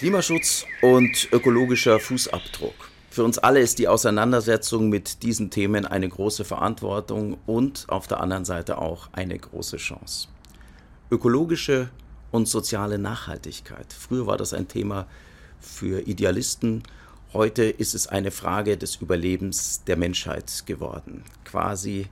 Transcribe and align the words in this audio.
Klimaschutz 0.00 0.64
und 0.80 1.28
ökologischer 1.30 2.00
Fußabdruck. 2.00 2.89
Für 3.12 3.24
uns 3.24 3.38
alle 3.38 3.60
ist 3.60 3.80
die 3.80 3.88
Auseinandersetzung 3.88 4.88
mit 4.88 5.24
diesen 5.24 5.50
Themen 5.50 5.84
eine 5.84 6.08
große 6.08 6.44
Verantwortung 6.44 7.38
und 7.44 7.86
auf 7.88 8.06
der 8.06 8.20
anderen 8.20 8.44
Seite 8.44 8.78
auch 8.78 9.08
eine 9.10 9.36
große 9.36 9.78
Chance. 9.78 10.28
Ökologische 11.10 11.90
und 12.30 12.46
soziale 12.46 12.98
Nachhaltigkeit. 12.98 13.92
Früher 13.92 14.28
war 14.28 14.36
das 14.36 14.54
ein 14.54 14.68
Thema 14.68 15.08
für 15.58 16.06
Idealisten, 16.06 16.84
heute 17.32 17.64
ist 17.64 17.96
es 17.96 18.06
eine 18.06 18.30
Frage 18.30 18.76
des 18.76 18.96
Überlebens 18.96 19.82
der 19.84 19.96
Menschheit 19.96 20.64
geworden. 20.66 21.24
Quasi 21.44 22.06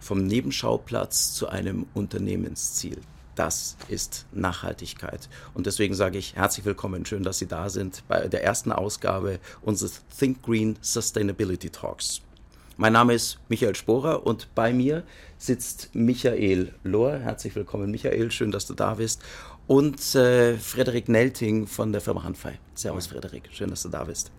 vom 0.00 0.24
Nebenschauplatz 0.24 1.34
zu 1.34 1.48
einem 1.48 1.84
Unternehmensziel. 1.92 3.02
Das 3.34 3.76
ist 3.88 4.26
Nachhaltigkeit. 4.32 5.28
Und 5.54 5.66
deswegen 5.66 5.94
sage 5.94 6.18
ich 6.18 6.36
herzlich 6.36 6.66
willkommen, 6.66 7.06
schön, 7.06 7.22
dass 7.22 7.38
Sie 7.38 7.46
da 7.46 7.70
sind 7.70 8.02
bei 8.06 8.28
der 8.28 8.44
ersten 8.44 8.72
Ausgabe 8.72 9.40
unseres 9.62 10.02
Think 10.18 10.42
Green 10.42 10.76
Sustainability 10.82 11.70
Talks. 11.70 12.20
Mein 12.76 12.94
Name 12.94 13.14
ist 13.14 13.38
Michael 13.48 13.74
Sporer 13.74 14.26
und 14.26 14.54
bei 14.54 14.72
mir 14.72 15.04
sitzt 15.38 15.94
Michael 15.94 16.74
Lohr. 16.84 17.18
Herzlich 17.18 17.54
willkommen, 17.54 17.90
Michael. 17.90 18.30
Schön, 18.30 18.50
dass 18.50 18.66
du 18.66 18.74
da 18.74 18.94
bist. 18.94 19.22
Und 19.66 20.14
äh, 20.14 20.56
Frederik 20.56 21.08
Nelting 21.08 21.66
von 21.66 21.92
der 21.92 22.00
Firma 22.00 22.24
Hanfei. 22.24 22.58
Servus, 22.74 23.06
Frederik. 23.06 23.48
Schön, 23.52 23.70
dass 23.70 23.82
du 23.82 23.88
da 23.88 24.04
bist. 24.04 24.32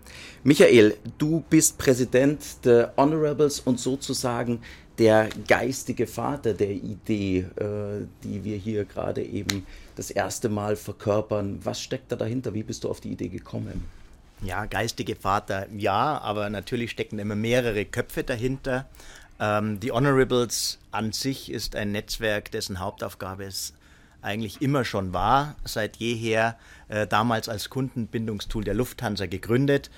Michael, 0.43 0.97
du 1.17 1.43
bist 1.49 1.77
Präsident 1.77 2.65
der 2.65 2.93
Honorables 2.97 3.59
und 3.61 3.79
sozusagen 3.79 4.61
der 4.97 5.29
geistige 5.47 6.07
Vater 6.07 6.53
der 6.53 6.71
Idee, 6.71 7.39
äh, 7.55 8.05
die 8.23 8.43
wir 8.43 8.57
hier 8.57 8.85
gerade 8.85 9.23
eben 9.23 9.65
das 9.95 10.11
erste 10.11 10.49
Mal 10.49 10.75
verkörpern. 10.75 11.59
Was 11.63 11.81
steckt 11.81 12.11
da 12.11 12.15
dahinter? 12.15 12.53
Wie 12.53 12.63
bist 12.63 12.83
du 12.83 12.89
auf 12.89 13.01
die 13.01 13.11
Idee 13.11 13.29
gekommen? 13.29 13.85
Ja, 14.41 14.65
geistige 14.65 15.15
Vater, 15.15 15.67
ja, 15.75 16.19
aber 16.19 16.49
natürlich 16.49 16.91
stecken 16.91 17.17
immer 17.17 17.35
mehrere 17.35 17.85
Köpfe 17.85 18.23
dahinter. 18.23 18.87
Ähm, 19.39 19.79
die 19.79 19.91
Honorables 19.91 20.79
an 20.91 21.11
sich 21.13 21.51
ist 21.51 21.75
ein 21.75 21.91
Netzwerk, 21.91 22.51
dessen 22.51 22.79
Hauptaufgabe 22.79 23.45
es 23.45 23.73
eigentlich 24.21 24.61
immer 24.61 24.85
schon 24.85 25.13
war, 25.13 25.55
seit 25.65 25.97
jeher, 25.97 26.57
äh, 26.87 27.05
damals 27.07 27.49
als 27.49 27.69
Kundenbindungstool 27.69 28.63
der 28.63 28.73
Lufthansa 28.73 29.25
gegründet, 29.25 29.91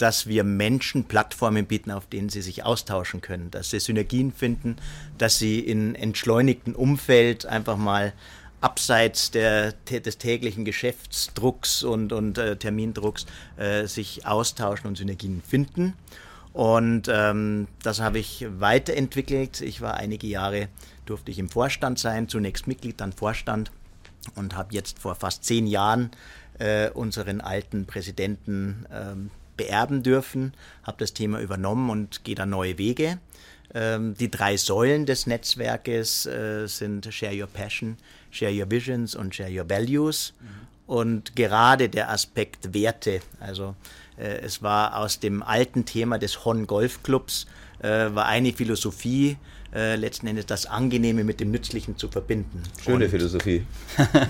dass 0.00 0.26
wir 0.26 0.44
Menschen 0.44 1.04
Plattformen 1.04 1.66
bieten, 1.66 1.90
auf 1.90 2.06
denen 2.06 2.30
sie 2.30 2.40
sich 2.40 2.64
austauschen 2.64 3.20
können, 3.20 3.50
dass 3.50 3.70
sie 3.70 3.80
Synergien 3.80 4.32
finden, 4.32 4.76
dass 5.18 5.38
sie 5.38 5.60
in 5.60 5.94
entschleunigtem 5.94 6.74
Umfeld 6.74 7.44
einfach 7.44 7.76
mal 7.76 8.14
abseits 8.62 9.30
der, 9.30 9.72
des 9.72 10.18
täglichen 10.18 10.64
Geschäftsdrucks 10.64 11.82
und, 11.82 12.12
und 12.12 12.38
äh, 12.38 12.56
Termindrucks 12.56 13.26
äh, 13.56 13.86
sich 13.86 14.26
austauschen 14.26 14.86
und 14.86 14.96
Synergien 14.96 15.42
finden. 15.46 15.94
Und 16.52 17.08
ähm, 17.08 17.68
das 17.82 18.00
habe 18.00 18.18
ich 18.18 18.46
weiterentwickelt. 18.58 19.60
Ich 19.60 19.80
war 19.80 19.94
einige 19.94 20.26
Jahre, 20.26 20.68
durfte 21.06 21.30
ich 21.30 21.38
im 21.38 21.48
Vorstand 21.48 21.98
sein, 21.98 22.28
zunächst 22.28 22.66
Mitglied, 22.66 23.00
dann 23.00 23.12
Vorstand 23.12 23.70
und 24.34 24.56
habe 24.56 24.74
jetzt 24.74 24.98
vor 24.98 25.14
fast 25.14 25.44
zehn 25.44 25.66
Jahren 25.66 26.10
äh, 26.58 26.90
unseren 26.90 27.40
alten 27.40 27.86
Präsidenten 27.86 28.86
ähm, 28.92 29.30
beerben 29.60 30.02
dürfen, 30.02 30.54
habe 30.84 30.96
das 31.00 31.12
Thema 31.12 31.38
übernommen 31.38 31.90
und 31.90 32.24
gehe 32.24 32.34
da 32.34 32.46
neue 32.46 32.78
Wege. 32.78 33.18
Ähm, 33.74 34.14
die 34.14 34.30
drei 34.30 34.56
Säulen 34.56 35.04
des 35.04 35.26
Netzwerkes 35.26 36.24
äh, 36.24 36.66
sind 36.66 37.12
Share 37.12 37.38
Your 37.38 37.46
Passion, 37.46 37.98
Share 38.30 38.50
Your 38.50 38.70
Visions 38.70 39.14
und 39.14 39.34
Share 39.34 39.50
Your 39.50 39.68
Values. 39.68 40.32
Mhm. 40.40 40.46
Und 40.86 41.36
gerade 41.36 41.90
der 41.90 42.10
Aspekt 42.10 42.72
Werte, 42.72 43.20
also 43.38 43.74
äh, 44.16 44.40
es 44.40 44.62
war 44.62 44.96
aus 44.96 45.20
dem 45.20 45.42
alten 45.42 45.84
Thema 45.84 46.18
des 46.18 46.46
Hon 46.46 46.66
Golf 46.66 47.02
Clubs, 47.02 47.46
äh, 47.82 47.88
war 48.14 48.24
eine 48.26 48.54
Philosophie, 48.54 49.36
äh, 49.74 49.96
letzten 49.96 50.26
Endes 50.26 50.46
das 50.46 50.64
Angenehme 50.64 51.22
mit 51.22 51.38
dem 51.38 51.50
Nützlichen 51.50 51.98
zu 51.98 52.08
verbinden. 52.08 52.62
Schöne 52.82 53.04
und 53.04 53.10
Philosophie. 53.10 53.66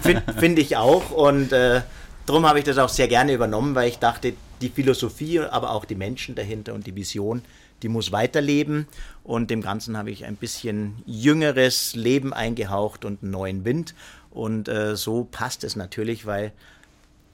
Finde 0.03 0.23
find 0.39 0.59
ich 0.59 0.77
auch 0.77 1.13
und 1.13 1.53
äh, 1.53 1.83
darum 2.27 2.47
habe 2.47 2.59
ich 2.59 2.65
das 2.65 2.79
auch 2.79 2.91
sehr 2.91 3.09
gerne 3.09 3.33
übernommen, 3.33 3.75
weil 3.75 3.89
ich 3.89 3.99
dachte, 3.99 4.35
die 4.61 4.69
Philosophie, 4.69 5.41
aber 5.41 5.71
auch 5.71 5.85
die 5.85 5.95
Menschen 5.95 6.35
dahinter 6.35 6.75
und 6.75 6.87
die 6.87 6.95
Vision, 6.95 7.43
die 7.83 7.89
muss 7.89 8.13
weiterleben. 8.13 8.87
Und 9.25 9.51
dem 9.51 9.63
Ganzen 9.63 9.97
habe 9.97 10.11
ich 10.11 10.25
ein 10.25 10.37
bisschen 10.37 11.03
jüngeres 11.07 11.95
Leben 11.95 12.33
eingehaucht 12.33 13.05
und 13.05 13.23
einen 13.23 13.33
neuen 13.33 13.65
Wind. 13.65 13.95
Und 14.31 14.69
äh, 14.69 14.97
so 14.97 15.25
passt 15.25 15.65
es 15.65 15.77
natürlich, 15.77 16.27
weil 16.27 16.53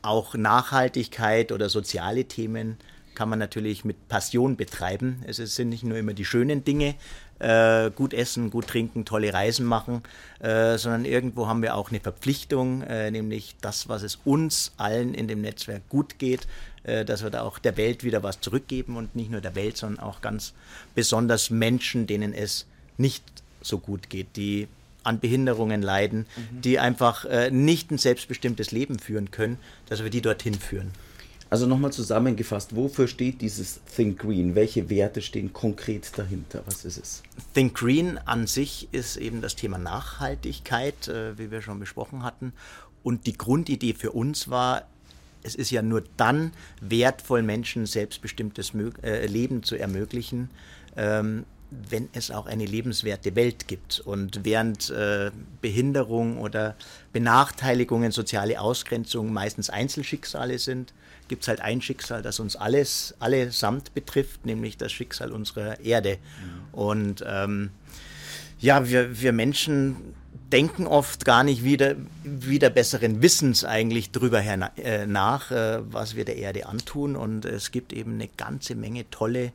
auch 0.02 0.34
Nachhaltigkeit 0.34 1.52
oder 1.52 1.68
soziale 1.68 2.26
Themen 2.26 2.76
kann 3.14 3.28
man 3.28 3.38
natürlich 3.38 3.84
mit 3.84 4.08
Passion 4.08 4.56
betreiben. 4.56 5.22
Es 5.26 5.38
sind 5.38 5.70
nicht 5.70 5.82
nur 5.82 5.98
immer 5.98 6.12
die 6.12 6.24
schönen 6.24 6.64
Dinge, 6.64 6.94
äh, 7.38 7.90
gut 7.90 8.14
essen, 8.14 8.50
gut 8.50 8.66
trinken, 8.66 9.04
tolle 9.04 9.32
Reisen 9.32 9.66
machen, 9.66 10.02
äh, 10.40 10.78
sondern 10.78 11.04
irgendwo 11.04 11.46
haben 11.46 11.62
wir 11.62 11.74
auch 11.74 11.90
eine 11.90 12.00
Verpflichtung, 12.00 12.82
äh, 12.82 13.10
nämlich 13.10 13.56
das, 13.60 13.88
was 13.88 14.02
es 14.02 14.18
uns 14.24 14.72
allen 14.76 15.14
in 15.14 15.28
dem 15.28 15.40
Netzwerk 15.40 15.88
gut 15.88 16.18
geht, 16.18 16.46
äh, 16.84 17.04
dass 17.04 17.22
wir 17.22 17.30
da 17.30 17.42
auch 17.42 17.58
der 17.58 17.76
Welt 17.76 18.04
wieder 18.04 18.22
was 18.22 18.40
zurückgeben 18.40 18.96
und 18.96 19.16
nicht 19.16 19.30
nur 19.30 19.40
der 19.40 19.54
Welt, 19.54 19.76
sondern 19.76 20.02
auch 20.02 20.20
ganz 20.20 20.54
besonders 20.94 21.50
Menschen, 21.50 22.06
denen 22.06 22.32
es 22.32 22.66
nicht 22.96 23.24
so 23.60 23.78
gut 23.78 24.08
geht, 24.08 24.36
die 24.36 24.68
an 25.02 25.20
Behinderungen 25.20 25.82
leiden, 25.82 26.26
mhm. 26.36 26.60
die 26.62 26.78
einfach 26.78 27.24
äh, 27.24 27.50
nicht 27.50 27.90
ein 27.90 27.98
selbstbestimmtes 27.98 28.72
Leben 28.72 28.98
führen 28.98 29.30
können, 29.30 29.58
dass 29.88 30.02
wir 30.02 30.10
die 30.10 30.20
dorthin 30.20 30.54
führen. 30.54 30.90
Also 31.48 31.66
nochmal 31.66 31.92
zusammengefasst, 31.92 32.74
wofür 32.74 33.06
steht 33.06 33.40
dieses 33.40 33.80
Think 33.94 34.18
Green? 34.18 34.56
Welche 34.56 34.90
Werte 34.90 35.22
stehen 35.22 35.52
konkret 35.52 36.10
dahinter? 36.18 36.62
Was 36.66 36.84
ist 36.84 36.98
es? 36.98 37.22
Think 37.54 37.74
Green 37.74 38.18
an 38.18 38.48
sich 38.48 38.88
ist 38.90 39.16
eben 39.16 39.42
das 39.42 39.54
Thema 39.54 39.78
Nachhaltigkeit, 39.78 41.06
äh, 41.06 41.38
wie 41.38 41.52
wir 41.52 41.62
schon 41.62 41.78
besprochen 41.78 42.24
hatten. 42.24 42.52
Und 43.04 43.26
die 43.26 43.38
Grundidee 43.38 43.94
für 43.94 44.10
uns 44.10 44.48
war, 44.48 44.88
es 45.44 45.54
ist 45.54 45.70
ja 45.70 45.82
nur 45.82 46.02
dann 46.16 46.50
wertvoll, 46.80 47.42
Menschen 47.42 47.86
selbstbestimmtes 47.86 48.72
äh, 49.04 49.26
Leben 49.26 49.62
zu 49.62 49.76
ermöglichen, 49.76 50.50
ähm, 50.96 51.44
wenn 51.70 52.08
es 52.12 52.32
auch 52.32 52.46
eine 52.46 52.64
lebenswerte 52.64 53.36
Welt 53.36 53.68
gibt. 53.68 54.00
Und 54.00 54.44
während 54.44 54.90
äh, 54.90 55.30
Behinderung 55.60 56.38
oder 56.38 56.74
Benachteiligungen, 57.12 58.10
soziale 58.10 58.60
Ausgrenzung 58.60 59.32
meistens 59.32 59.70
Einzelschicksale 59.70 60.58
sind, 60.58 60.92
gibt 61.28 61.42
es 61.42 61.48
halt 61.48 61.60
ein 61.60 61.80
Schicksal, 61.80 62.22
das 62.22 62.40
uns 62.40 62.56
alles, 62.56 63.14
allesamt 63.18 63.94
betrifft, 63.94 64.46
nämlich 64.46 64.76
das 64.76 64.92
Schicksal 64.92 65.32
unserer 65.32 65.80
Erde. 65.80 66.18
Mhm. 66.18 66.78
Und 66.78 67.24
ähm, 67.26 67.70
ja, 68.58 68.88
wir, 68.88 69.20
wir 69.20 69.32
Menschen 69.32 69.96
denken 70.52 70.86
oft 70.86 71.24
gar 71.24 71.42
nicht 71.42 71.64
wieder, 71.64 71.96
wieder 72.22 72.70
besseren 72.70 73.22
Wissens 73.22 73.64
eigentlich 73.64 74.12
drüber 74.12 74.40
her, 74.40 74.70
äh, 74.76 75.06
nach, 75.06 75.50
äh, 75.50 75.80
was 75.90 76.14
wir 76.14 76.24
der 76.24 76.36
Erde 76.36 76.66
antun. 76.66 77.16
Und 77.16 77.44
es 77.44 77.70
gibt 77.70 77.92
eben 77.92 78.14
eine 78.14 78.28
ganze 78.28 78.74
Menge 78.74 79.08
tolle 79.10 79.52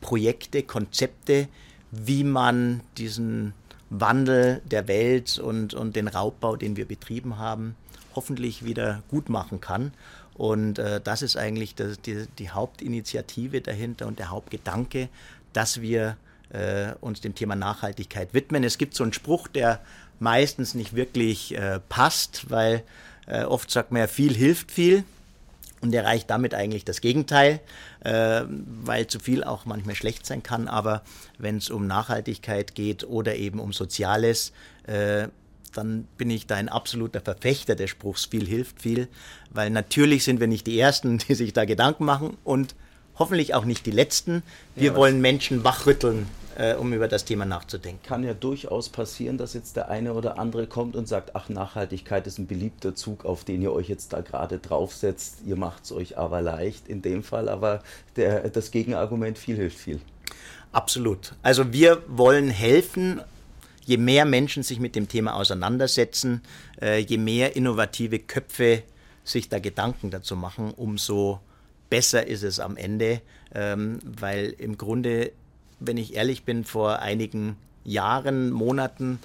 Projekte, 0.00 0.62
Konzepte, 0.62 1.48
wie 1.90 2.24
man 2.24 2.80
diesen 2.98 3.54
Wandel 3.88 4.60
der 4.64 4.88
Welt 4.88 5.38
und, 5.38 5.74
und 5.74 5.96
den 5.96 6.08
Raubbau, 6.08 6.56
den 6.56 6.76
wir 6.76 6.86
betrieben 6.86 7.38
haben, 7.38 7.76
hoffentlich 8.14 8.64
wieder 8.64 9.02
gut 9.08 9.28
machen 9.28 9.60
kann. 9.60 9.92
Und 10.36 10.78
äh, 10.78 11.00
das 11.02 11.22
ist 11.22 11.36
eigentlich 11.36 11.74
das, 11.74 12.00
die, 12.00 12.26
die, 12.38 12.50
Hauptinitiative 12.50 13.62
dahinter 13.62 14.06
und 14.06 14.18
der 14.18 14.30
Hauptgedanke, 14.30 15.08
dass 15.54 15.80
wir 15.80 16.18
äh, 16.50 16.92
uns 17.00 17.22
dem 17.22 17.34
Thema 17.34 17.56
Nachhaltigkeit 17.56 18.34
widmen. 18.34 18.62
Es 18.62 18.76
gibt 18.76 18.94
so 18.94 19.02
einen 19.02 19.14
Spruch, 19.14 19.48
der 19.48 19.80
meistens 20.20 20.74
nicht 20.74 20.94
wirklich 20.94 21.56
äh, 21.56 21.80
passt, 21.88 22.50
weil 22.50 22.82
äh, 23.26 23.44
oft 23.44 23.70
sagt 23.70 23.92
man 23.92 24.00
ja, 24.00 24.06
viel 24.08 24.34
hilft 24.34 24.70
viel 24.70 25.04
und 25.80 25.94
erreicht 25.94 26.28
damit 26.28 26.52
eigentlich 26.54 26.84
das 26.84 27.00
Gegenteil, 27.00 27.60
äh, 28.00 28.42
weil 28.46 29.06
zu 29.06 29.18
viel 29.18 29.42
auch 29.42 29.64
manchmal 29.64 29.94
schlecht 29.94 30.26
sein 30.26 30.42
kann. 30.42 30.68
Aber 30.68 31.02
wenn 31.38 31.56
es 31.56 31.70
um 31.70 31.86
Nachhaltigkeit 31.86 32.74
geht 32.74 33.04
oder 33.04 33.36
eben 33.36 33.58
um 33.58 33.72
Soziales, 33.72 34.52
äh, 34.86 35.28
dann 35.76 36.06
bin 36.16 36.30
ich 36.30 36.46
da 36.46 36.56
ein 36.56 36.68
absoluter 36.68 37.20
Verfechter 37.20 37.74
des 37.74 37.90
Spruchs, 37.90 38.24
viel 38.24 38.46
hilft 38.46 38.80
viel, 38.80 39.08
weil 39.50 39.70
natürlich 39.70 40.24
sind 40.24 40.40
wir 40.40 40.46
nicht 40.46 40.66
die 40.66 40.78
Ersten, 40.78 41.18
die 41.18 41.34
sich 41.34 41.52
da 41.52 41.64
Gedanken 41.64 42.04
machen 42.04 42.36
und 42.44 42.74
hoffentlich 43.18 43.54
auch 43.54 43.64
nicht 43.64 43.86
die 43.86 43.90
Letzten. 43.90 44.42
Wir 44.74 44.90
ja, 44.92 44.96
wollen 44.96 45.20
Menschen 45.20 45.64
wachrütteln 45.64 46.26
äh, 46.56 46.74
um 46.74 46.92
über 46.92 47.08
das 47.08 47.24
Thema 47.24 47.44
nachzudenken. 47.44 48.02
Kann 48.02 48.24
ja 48.24 48.34
durchaus 48.34 48.88
passieren, 48.88 49.38
dass 49.38 49.54
jetzt 49.54 49.76
der 49.76 49.88
eine 49.88 50.14
oder 50.14 50.38
andere 50.38 50.66
kommt 50.66 50.96
und 50.96 51.06
sagt, 51.06 51.34
ach, 51.34 51.48
Nachhaltigkeit 51.48 52.26
ist 52.26 52.38
ein 52.38 52.46
beliebter 52.46 52.94
Zug, 52.94 53.24
auf 53.24 53.44
den 53.44 53.62
ihr 53.62 53.72
euch 53.72 53.88
jetzt 53.88 54.12
da 54.12 54.20
gerade 54.20 54.58
draufsetzt. 54.58 55.38
Ihr 55.46 55.56
macht 55.56 55.84
es 55.84 55.92
euch 55.92 56.18
aber 56.18 56.40
leicht 56.40 56.88
in 56.88 57.02
dem 57.02 57.22
Fall, 57.22 57.48
aber 57.48 57.82
der, 58.16 58.48
das 58.48 58.70
Gegenargument 58.70 59.38
viel 59.38 59.56
hilft 59.56 59.78
viel. 59.78 60.00
Absolut. 60.72 61.34
Also 61.42 61.72
wir 61.72 62.02
wollen 62.08 62.48
helfen, 62.48 63.20
je 63.86 63.96
mehr 63.96 64.24
Menschen 64.24 64.62
sich 64.62 64.80
mit 64.80 64.94
dem 64.96 65.08
Thema 65.08 65.34
auseinandersetzen, 65.34 66.42
äh, 66.82 66.98
je 66.98 67.16
mehr 67.16 67.56
innovative 67.56 68.18
Köpfe 68.18 68.82
sich 69.24 69.48
da 69.48 69.58
Gedanken 69.58 70.10
dazu 70.10 70.36
machen, 70.36 70.72
umso 70.76 71.40
besser 71.88 72.26
ist 72.26 72.42
es 72.42 72.60
am 72.60 72.76
Ende, 72.76 73.20
ähm, 73.54 74.00
weil 74.04 74.54
im 74.58 74.76
Grunde, 74.76 75.32
wenn 75.78 75.96
ich 75.96 76.14
ehrlich 76.14 76.44
bin, 76.44 76.64
vor 76.64 76.98
einigen 76.98 77.56
Jahren, 77.84 78.50
Monaten 78.50 79.20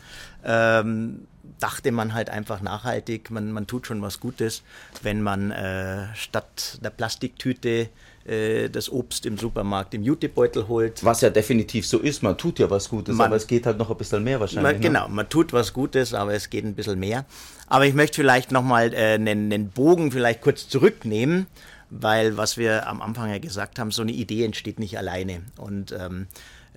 ähm, 0.45 1.27
dachte 1.59 1.91
man 1.91 2.13
halt 2.13 2.29
einfach 2.29 2.61
nachhaltig, 2.61 3.31
man, 3.31 3.51
man 3.51 3.67
tut 3.67 3.87
schon 3.87 4.01
was 4.01 4.19
Gutes, 4.19 4.63
wenn 5.01 5.21
man 5.21 5.51
äh, 5.51 6.07
statt 6.15 6.79
der 6.83 6.89
Plastiktüte 6.89 7.89
äh, 8.25 8.69
das 8.69 8.91
Obst 8.91 9.25
im 9.25 9.37
Supermarkt 9.37 9.93
im 9.93 10.03
Jutebeutel 10.03 10.67
holt. 10.67 11.03
Was 11.03 11.21
ja 11.21 11.29
definitiv 11.29 11.87
so 11.87 11.99
ist, 11.99 12.21
man 12.21 12.37
tut 12.37 12.59
ja 12.59 12.69
was 12.69 12.89
Gutes, 12.89 13.15
man, 13.15 13.27
aber 13.27 13.35
es 13.35 13.47
geht 13.47 13.65
halt 13.65 13.77
noch 13.77 13.89
ein 13.89 13.97
bisschen 13.97 14.23
mehr 14.23 14.39
wahrscheinlich. 14.39 14.63
Man, 14.63 14.81
ne? 14.81 14.87
genau, 14.87 15.07
man 15.07 15.27
tut 15.29 15.53
was 15.53 15.73
Gutes, 15.73 16.13
aber 16.13 16.33
es 16.33 16.49
geht 16.49 16.63
ein 16.63 16.75
bisschen 16.75 16.99
mehr. 16.99 17.25
Aber 17.67 17.85
ich 17.85 17.93
möchte 17.93 18.15
vielleicht 18.15 18.51
nochmal 18.51 18.93
äh, 18.93 19.13
einen, 19.13 19.51
einen 19.51 19.69
Bogen 19.69 20.11
vielleicht 20.11 20.41
kurz 20.41 20.67
zurücknehmen, 20.67 21.47
weil 21.89 22.37
was 22.37 22.57
wir 22.57 22.87
am 22.87 23.01
Anfang 23.01 23.29
ja 23.29 23.39
gesagt 23.39 23.79
haben, 23.79 23.91
so 23.91 24.01
eine 24.01 24.11
Idee 24.11 24.45
entsteht 24.45 24.79
nicht 24.79 24.97
alleine. 24.97 25.41
Und 25.57 25.91
ähm, 25.91 26.27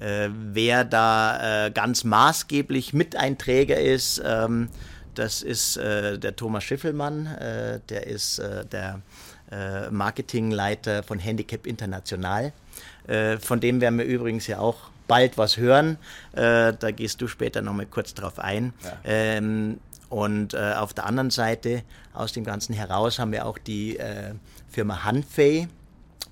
äh, 0.01 0.29
wer 0.31 0.85
da 0.85 1.67
äh, 1.67 1.71
ganz 1.71 2.05
maßgeblich 2.05 2.93
Miteinträger 2.95 3.79
ist, 3.79 4.23
ähm, 4.25 4.69
das 5.15 5.43
ist 5.43 5.77
äh, 5.77 6.19
der 6.19 6.37
Thomas 6.37 6.65
Schiffelmann, 6.65 7.27
äh, 7.27 7.81
der 7.89 8.07
ist 8.07 8.39
äh, 8.39 8.65
der 8.67 9.01
äh, 9.51 9.91
Marketingleiter 9.91 11.03
von 11.03 11.19
Handicap 11.19 11.67
International. 11.67 12.53
von 13.41 13.61
dem 13.61 13.83
werden 13.83 13.99
wir 13.99 14.07
übrigens 14.07 14.47
ja 14.47 14.59
auch 14.59 14.91
bald 15.07 15.37
was 15.37 15.59
hören. 15.59 15.99
da 16.33 16.73
gehst 16.73 17.21
du 17.21 17.29
später 17.29 17.61
nochmal 17.61 17.85
kurz 17.85 18.15
drauf 18.15 18.39
ein. 18.39 18.73
Ja. 18.83 18.97
Ähm, 19.05 19.79
und 20.09 20.57
auf 20.57 20.95
der 20.95 21.05
anderen 21.05 21.29
Seite, 21.29 21.83
aus 22.15 22.33
dem 22.33 22.45
Ganzen 22.45 22.73
heraus, 22.73 23.19
haben 23.19 23.31
wir 23.31 23.45
auch 23.45 23.59
die 23.59 23.99
Firma 24.71 25.05
Hanfei 25.05 25.69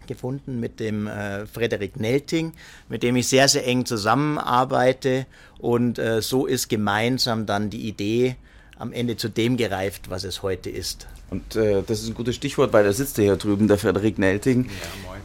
gefunden 0.06 0.60
mit 0.60 0.80
dem 0.80 1.06
äh, 1.06 1.46
Frederik 1.46 1.98
Nelting, 1.98 2.52
mit 2.88 3.02
dem 3.02 3.16
ich 3.16 3.28
sehr, 3.28 3.48
sehr 3.48 3.66
eng 3.66 3.86
zusammenarbeite. 3.86 5.26
Und 5.58 5.98
äh, 5.98 6.22
so 6.22 6.46
ist 6.46 6.68
gemeinsam 6.68 7.46
dann 7.46 7.70
die 7.70 7.88
Idee 7.88 8.36
am 8.78 8.92
Ende 8.92 9.16
zu 9.16 9.28
dem 9.28 9.56
gereift, 9.56 10.10
was 10.10 10.24
es 10.24 10.42
heute 10.42 10.70
ist. 10.70 11.06
Und 11.30 11.56
äh, 11.56 11.82
das 11.86 12.02
ist 12.02 12.08
ein 12.08 12.14
gutes 12.14 12.34
Stichwort, 12.34 12.72
weil 12.72 12.84
da 12.84 12.92
sitzt 12.92 13.16
ja 13.18 13.24
hier 13.24 13.36
drüben, 13.36 13.68
der 13.68 13.78
Frederik 13.78 14.18
Nelting. 14.18 14.64
Ja, 14.64 14.70
moin. 15.06 15.20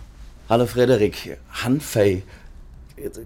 Hallo 0.50 0.65
Frederik, 0.65 1.38
Hanfei. 1.51 2.23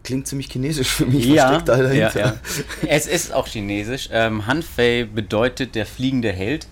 Klingt 0.04 0.28
ziemlich 0.28 0.48
chinesisch 0.48 0.90
für 0.90 1.06
mich. 1.06 1.26
Ja, 1.28 1.64
ja, 1.66 2.12
ja, 2.14 2.40
es 2.88 3.06
ist 3.06 3.32
auch 3.32 3.48
chinesisch. 3.48 4.10
Ähm, 4.12 4.48
Hanfei 4.48 5.08
bedeutet 5.14 5.76
der 5.76 5.86
fliegende 5.86 6.32
Held. 6.32 6.68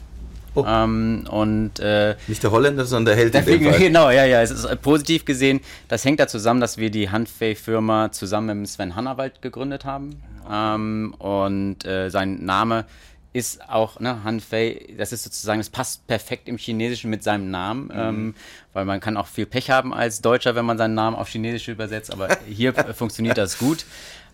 Oh. 0.55 0.65
Ähm, 0.67 1.25
und, 1.29 1.79
äh, 1.79 2.15
Nicht 2.27 2.43
der 2.43 2.51
Holländer, 2.51 2.85
sondern 2.85 3.13
der 3.13 3.15
Held. 3.15 3.33
Der 3.33 3.43
Fliegen, 3.43 3.71
genau, 3.77 4.09
ja, 4.09 4.25
ja. 4.25 4.41
Es 4.41 4.51
ist 4.51 4.65
äh, 4.65 4.75
positiv 4.75 5.25
gesehen. 5.25 5.61
Das 5.87 6.05
hängt 6.05 6.19
da 6.19 6.27
zusammen, 6.27 6.59
dass 6.61 6.77
wir 6.77 6.89
die 6.89 7.09
Handfei-Firma 7.09 8.11
zusammen 8.11 8.61
mit 8.61 8.69
Sven 8.69 8.95
Hannawald 8.95 9.41
gegründet 9.41 9.85
haben. 9.85 10.21
Ähm, 10.51 11.13
und 11.19 11.85
äh, 11.85 12.09
sein 12.09 12.43
Name 12.43 12.85
ist 13.31 13.69
auch, 13.69 13.99
ne, 13.99 14.23
Han 14.23 14.39
Fei, 14.39 14.87
das 14.97 15.13
ist 15.13 15.23
sozusagen, 15.23 15.59
es 15.59 15.69
passt 15.69 16.07
perfekt 16.07 16.47
im 16.47 16.57
Chinesischen 16.57 17.11
mit 17.11 17.23
seinem 17.23 17.51
Namen, 17.51 17.85
mhm. 17.85 17.91
ähm, 17.95 18.35
weil 18.73 18.85
man 18.85 18.99
kann 18.99 19.17
auch 19.17 19.27
viel 19.27 19.45
Pech 19.45 19.69
haben 19.69 19.93
als 19.93 20.21
Deutscher, 20.21 20.55
wenn 20.55 20.65
man 20.65 20.79
seinen 20.79 20.95
Namen 20.95 21.15
auf 21.15 21.29
Chinesisch 21.29 21.67
übersetzt, 21.67 22.11
aber 22.11 22.29
hier 22.47 22.73
funktioniert 22.73 23.37
das 23.37 23.59
gut. 23.59 23.85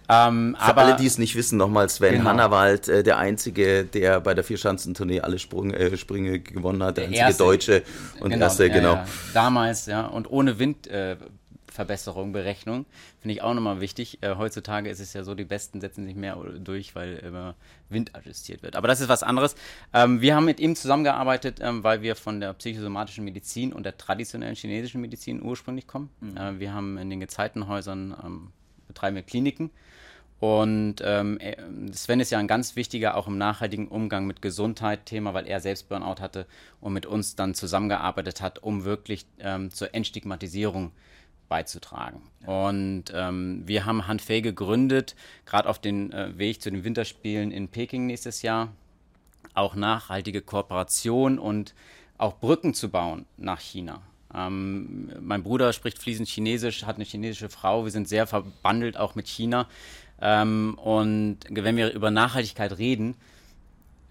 Ähm, 0.07 0.55
Für 0.59 0.65
aber, 0.65 0.81
alle, 0.83 0.95
die 0.95 1.05
es 1.05 1.17
nicht 1.17 1.35
wissen, 1.35 1.57
nochmal 1.57 1.89
Sven 1.89 2.15
genau. 2.15 2.29
Hannawald, 2.29 2.87
äh, 2.87 3.03
der 3.03 3.17
Einzige, 3.17 3.85
der 3.85 4.19
bei 4.19 4.33
der 4.33 4.43
Vierschanzentournee 4.43 5.21
alle 5.21 5.39
Sprung, 5.39 5.71
äh, 5.71 5.97
Sprünge 5.97 6.39
gewonnen 6.39 6.83
hat, 6.83 6.97
der, 6.97 7.07
der 7.07 7.09
einzige 7.09 7.25
erste, 7.25 7.43
Deutsche 7.43 7.83
und 8.19 8.29
genau, 8.29 8.45
erste, 8.45 8.69
genau. 8.69 8.93
Ja, 8.93 9.07
damals, 9.33 9.87
ja, 9.87 10.05
und 10.05 10.29
ohne 10.29 10.59
Windverbesserung, 10.59 12.29
äh, 12.29 12.33
Berechnung, 12.33 12.85
finde 13.19 13.33
ich 13.33 13.41
auch 13.41 13.55
nochmal 13.55 13.81
wichtig. 13.81 14.19
Äh, 14.21 14.35
heutzutage 14.35 14.89
ist 14.89 14.99
es 14.99 15.13
ja 15.13 15.23
so, 15.23 15.33
die 15.33 15.45
Besten 15.45 15.81
setzen 15.81 16.05
sich 16.05 16.15
mehr 16.15 16.37
durch, 16.59 16.93
weil 16.93 17.15
immer 17.17 17.55
Wind 17.89 18.15
adjustiert 18.15 18.61
wird. 18.61 18.75
Aber 18.75 18.87
das 18.87 19.01
ist 19.01 19.09
was 19.09 19.23
anderes. 19.23 19.55
Ähm, 19.93 20.21
wir 20.21 20.35
haben 20.35 20.45
mit 20.45 20.59
ihm 20.59 20.75
zusammengearbeitet, 20.75 21.59
ähm, 21.61 21.83
weil 21.83 22.03
wir 22.03 22.15
von 22.15 22.39
der 22.39 22.53
psychosomatischen 22.53 23.23
Medizin 23.25 23.73
und 23.73 23.83
der 23.83 23.97
traditionellen 23.97 24.55
chinesischen 24.55 25.01
Medizin 25.01 25.41
ursprünglich 25.41 25.87
kommen. 25.87 26.09
Mhm. 26.19 26.37
Äh, 26.37 26.59
wir 26.59 26.73
haben 26.73 26.99
in 26.99 27.09
den 27.09 27.19
Gezeitenhäusern 27.19 28.15
ähm, 28.23 28.51
betreiben 28.95 29.15
wir 29.15 29.23
Kliniken 29.23 29.69
und 30.39 30.97
ähm, 31.01 31.39
Sven 31.93 32.19
ist 32.19 32.31
ja 32.31 32.39
ein 32.39 32.47
ganz 32.47 32.75
wichtiger, 32.75 33.15
auch 33.15 33.27
im 33.27 33.37
nachhaltigen 33.37 33.87
Umgang 33.87 34.27
mit 34.27 34.41
Gesundheit 34.41 35.05
Thema, 35.05 35.33
weil 35.33 35.47
er 35.47 35.61
selbst 35.61 35.87
Burnout 35.87 36.21
hatte 36.21 36.45
und 36.81 36.93
mit 36.93 37.05
uns 37.05 37.35
dann 37.35 37.53
zusammengearbeitet 37.53 38.41
hat, 38.41 38.61
um 38.61 38.83
wirklich 38.83 39.25
ähm, 39.39 39.71
zur 39.71 39.95
Entstigmatisierung 39.95 40.91
beizutragen. 41.47 42.21
Ja. 42.41 42.67
Und 42.67 43.05
ähm, 43.13 43.63
wir 43.65 43.85
haben 43.85 44.07
Hanfei 44.07 44.41
gegründet, 44.41 45.15
gerade 45.45 45.69
auf 45.69 45.79
den 45.79 46.11
äh, 46.11 46.37
Weg 46.37 46.61
zu 46.61 46.69
den 46.69 46.83
Winterspielen 46.83 47.51
in 47.51 47.69
Peking 47.69 48.05
nächstes 48.05 48.41
Jahr, 48.41 48.73
auch 49.53 49.75
nachhaltige 49.75 50.41
Kooperation 50.41 51.39
und 51.39 51.73
auch 52.17 52.39
Brücken 52.39 52.73
zu 52.73 52.89
bauen 52.89 53.25
nach 53.37 53.61
China. 53.61 54.01
Ähm, 54.35 55.09
mein 55.21 55.43
Bruder 55.43 55.73
spricht 55.73 55.99
fließend 55.99 56.27
Chinesisch, 56.27 56.83
hat 56.85 56.95
eine 56.95 57.05
chinesische 57.05 57.49
Frau. 57.49 57.85
Wir 57.85 57.91
sind 57.91 58.07
sehr 58.07 58.27
verbandelt 58.27 58.97
auch 58.97 59.15
mit 59.15 59.27
China. 59.27 59.67
Ähm, 60.21 60.77
und 60.81 61.37
wenn 61.49 61.77
wir 61.77 61.93
über 61.93 62.11
Nachhaltigkeit 62.11 62.77
reden, 62.77 63.15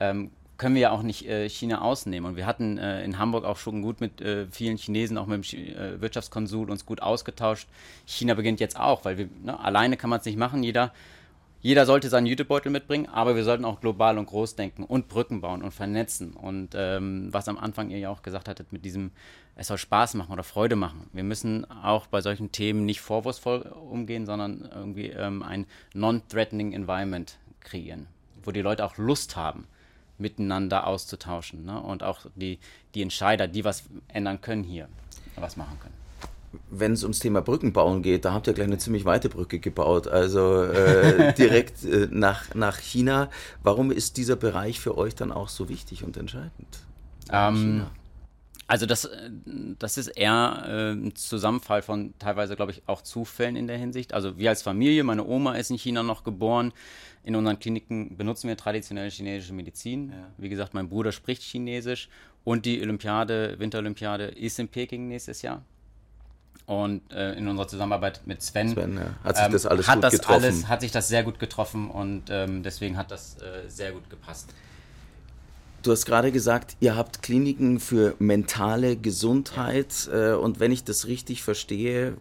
ähm, 0.01 0.31
können 0.57 0.77
wir 0.77 0.83
ja 0.83 0.91
auch 0.93 1.03
nicht 1.03 1.27
äh, 1.27 1.49
China 1.49 1.81
ausnehmen. 1.81 2.31
Und 2.31 2.37
wir 2.37 2.47
hatten 2.47 2.79
äh, 2.79 3.05
in 3.05 3.19
Hamburg 3.19 3.45
auch 3.45 3.57
schon 3.57 3.83
gut 3.83 4.01
mit 4.01 4.21
äh, 4.21 4.47
vielen 4.47 4.77
Chinesen, 4.77 5.19
auch 5.19 5.27
mit 5.27 5.53
dem 5.53 5.61
äh, 5.61 6.01
Wirtschaftskonsul 6.01 6.71
uns 6.71 6.87
gut 6.87 7.03
ausgetauscht. 7.03 7.69
China 8.07 8.35
beginnt 8.35 8.61
jetzt 8.61 8.79
auch, 8.79 9.05
weil 9.05 9.19
wir 9.19 9.29
ne, 9.43 9.59
alleine 9.59 9.97
kann 9.97 10.11
man 10.11 10.21
es 10.21 10.27
nicht 10.27 10.39
machen. 10.39 10.63
Jeder, 10.63 10.93
jeder 11.65 11.87
sollte 11.87 12.11
seinen 12.11 12.27
Jutebeutel 12.27 12.71
mitbringen, 12.71 13.09
aber 13.09 13.37
wir 13.37 13.43
sollten 13.43 13.65
auch 13.65 13.81
global 13.81 14.19
und 14.19 14.27
groß 14.27 14.55
denken 14.55 14.85
und 14.85 15.09
Brücken 15.09 15.41
bauen 15.41 15.63
und 15.63 15.71
vernetzen. 15.71 16.35
Und 16.35 16.75
ähm, 16.75 17.29
was 17.33 17.49
am 17.49 17.57
Anfang 17.57 17.89
ihr 17.89 17.99
ja 17.99 18.11
auch 18.11 18.21
gesagt 18.21 18.49
hattet 18.49 18.71
mit 18.71 18.85
diesem, 18.85 19.13
es 19.57 19.69
soll 19.69 19.79
Spaß 19.79 20.13
machen 20.13 20.31
oder 20.31 20.43
Freude 20.43 20.77
machen. 20.77 21.09
Wir 21.15 21.25
müssen 21.25 21.65
auch 21.71 22.07
bei 22.07 22.21
solchen 22.21 22.53
Themen 22.53 22.85
nicht 22.85 23.01
vorwurfsvoll 23.01 23.63
umgehen, 23.63 24.27
sondern 24.27 24.69
irgendwie 24.75 25.07
ähm, 25.07 25.43
ein 25.43 25.65
non-threatening 25.95 26.75
Environment 26.75 27.39
kreieren, 27.61 28.09
wo 28.43 28.51
die 28.51 28.61
Leute 28.61 28.85
auch 28.85 28.99
Lust 28.99 29.35
haben 29.35 29.67
miteinander 30.19 30.87
auszutauschen 30.87 31.65
ne? 31.65 31.81
und 31.81 32.03
auch 32.03 32.27
die, 32.35 32.59
die 32.95 33.01
Entscheider, 33.01 33.49
die 33.49 33.65
was 33.65 33.85
ändern 34.09 34.43
können 34.43 34.65
hier, 34.65 34.87
was 35.37 35.57
machen 35.57 35.81
können. 35.81 36.04
Wenn 36.71 36.93
es 36.93 37.03
ums 37.03 37.19
Thema 37.19 37.41
Brückenbauen 37.43 38.03
geht, 38.03 38.25
da 38.25 38.33
habt 38.33 38.47
ihr 38.47 38.53
gleich 38.53 38.67
eine 38.67 38.79
ziemlich 38.79 39.05
weite 39.05 39.29
Brücke 39.29 39.59
gebaut, 39.59 40.09
also 40.09 40.63
äh, 40.63 41.33
direkt 41.39 41.85
äh, 41.85 42.09
nach, 42.11 42.55
nach 42.55 42.79
China. 42.79 43.31
Warum 43.63 43.91
ist 43.91 44.17
dieser 44.17 44.37
Bereich 44.37 44.81
für 44.81 44.97
euch 44.97 45.15
dann 45.15 45.33
auch 45.33 45.49
so 45.49 45.69
wichtig 45.69 46.05
und 46.05 46.17
entscheidend? 46.17 46.79
Ähm, 47.31 47.87
also 48.67 48.87
das, 48.87 49.09
das 49.79 49.99
ist 49.99 50.09
eher 50.09 50.65
äh, 50.67 50.93
ein 50.93 51.15
Zusammenfall 51.15 51.83
von 51.83 52.15
teilweise, 52.19 52.57
glaube 52.57 52.73
ich, 52.73 52.83
auch 52.87 53.03
Zufällen 53.03 53.57
in 53.57 53.67
der 53.67 53.77
Hinsicht. 53.77 54.15
Also 54.15 54.39
wir 54.39 54.51
als 54.51 54.63
Familie, 54.63 55.05
meine 55.05 55.25
Oma 55.27 55.57
ist 55.57 55.71
in 55.71 55.79
China 55.79 56.03
noch 56.03 56.25
geboren. 56.25 56.73
In 57.25 57.37
unseren 57.37 57.59
Kliniken 57.59 58.17
benutzen 58.17 58.49
wir 58.49 58.57
traditionelle 58.57 59.11
chinesische 59.11 59.53
Medizin. 59.53 60.11
Ja. 60.11 60.31
Wie 60.39 60.49
gesagt, 60.49 60.75
mein 60.75 60.89
Bruder 60.89 61.13
spricht 61.13 61.43
Chinesisch 61.43 62.09
und 62.45 62.65
die 62.65 62.81
Olympiade, 62.81 63.59
Winterolympiade 63.59 64.27
ist 64.27 64.59
in 64.59 64.69
Peking 64.69 65.09
nächstes 65.09 65.43
Jahr. 65.43 65.63
Und 66.67 67.13
äh, 67.13 67.35
in 67.35 67.47
unserer 67.47 67.69
Zusammenarbeit 67.69 68.23
mit 68.25 68.41
Sven, 68.41 68.71
Sven 68.71 68.97
ja. 68.97 69.03
hat 69.23 69.37
sich 69.37 69.49
das 69.49 69.67
alles 69.67 69.87
ähm, 69.87 69.95
gut 69.95 70.05
das 70.05 70.13
getroffen. 70.13 70.45
Alles, 70.45 70.69
hat 70.69 70.81
sich 70.81 70.93
das 70.93 71.09
sehr 71.09 71.23
gut 71.23 71.39
getroffen 71.39 71.91
und 71.91 72.25
ähm, 72.31 72.63
deswegen 72.63 72.97
hat 72.97 73.11
das 73.11 73.37
äh, 73.37 73.69
sehr 73.69 73.93
gut 73.93 74.09
gepasst. 74.09 74.49
Du 75.83 75.93
hast 75.93 76.07
gerade 76.07 76.33
gesagt, 76.33 76.77
ihr 76.81 76.97
habt 76.97 77.21
Kliniken 77.21 77.79
für 77.79 78.15
mentale 78.19 78.97
Gesundheit 78.97 80.09
äh, 80.11 80.33
und 80.33 80.59
wenn 80.59 80.73
ich 80.73 80.85
das 80.85 81.07
richtig 81.07 81.43
verstehe, 81.43 82.17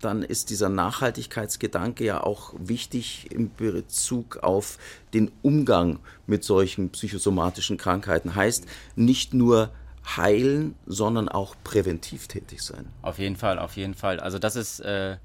dann 0.00 0.22
ist 0.22 0.50
dieser 0.50 0.70
Nachhaltigkeitsgedanke 0.70 2.04
ja 2.04 2.22
auch 2.22 2.54
wichtig 2.58 3.30
in 3.30 3.54
Bezug 3.54 4.38
auf 4.38 4.78
den 5.12 5.30
Umgang 5.42 5.98
mit 6.26 6.44
solchen 6.44 6.90
psychosomatischen 6.90 7.76
Krankheiten. 7.76 8.34
Heißt 8.34 8.66
nicht 8.96 9.34
nur 9.34 9.70
heilen, 10.04 10.74
sondern 10.86 11.28
auch 11.28 11.56
präventiv 11.64 12.28
tätig 12.28 12.62
sein. 12.62 12.86
Auf 13.02 13.18
jeden 13.18 13.36
Fall, 13.36 13.58
auf 13.58 13.76
jeden 13.76 13.94
Fall. 13.94 14.20
Also 14.20 14.38
das 14.38 14.56
ist 14.56 14.80
äh, 14.80 15.16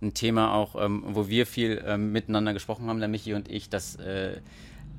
ein 0.00 0.14
Thema 0.14 0.54
auch, 0.54 0.74
ähm, 0.82 1.04
wo 1.06 1.28
wir 1.28 1.46
viel 1.46 1.82
ähm, 1.86 2.12
miteinander 2.12 2.52
gesprochen 2.52 2.88
haben, 2.88 2.98
der 2.98 3.08
Michi 3.08 3.34
und 3.34 3.50
ich, 3.50 3.68
dass 3.68 3.96
äh, 3.96 4.40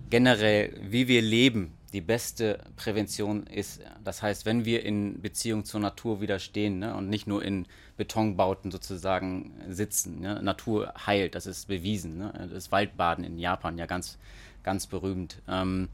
generell, 0.10 0.78
wie 0.82 1.08
wir 1.08 1.22
leben, 1.22 1.74
die 1.94 2.02
beste 2.02 2.60
Prävention 2.76 3.46
ist. 3.46 3.82
Das 4.04 4.22
heißt, 4.24 4.46
wenn 4.46 4.66
wir 4.66 4.84
in 4.84 5.22
Beziehung 5.22 5.64
zur 5.64 5.80
Natur 5.80 6.22
wieder 6.22 6.40
stehen 6.40 6.80
ne, 6.80 6.96
und 6.96 7.08
nicht 7.08 7.28
nur 7.28 7.44
in 7.44 7.68
Betonbauten 7.98 8.72
sozusagen 8.72 9.54
sitzen. 9.70 10.22
Ne? 10.22 10.42
Natur 10.42 10.94
heilt, 11.06 11.36
das 11.36 11.46
ist 11.46 11.68
bewiesen. 11.68 12.18
Ne? 12.18 12.50
Das 12.52 12.72
Waldbaden 12.72 13.24
in 13.24 13.38
Japan 13.38 13.78
ja 13.78 13.86
ganz, 13.86 14.18
ganz 14.64 14.88
berühmt. 14.88 15.42
Ähm, 15.48 15.90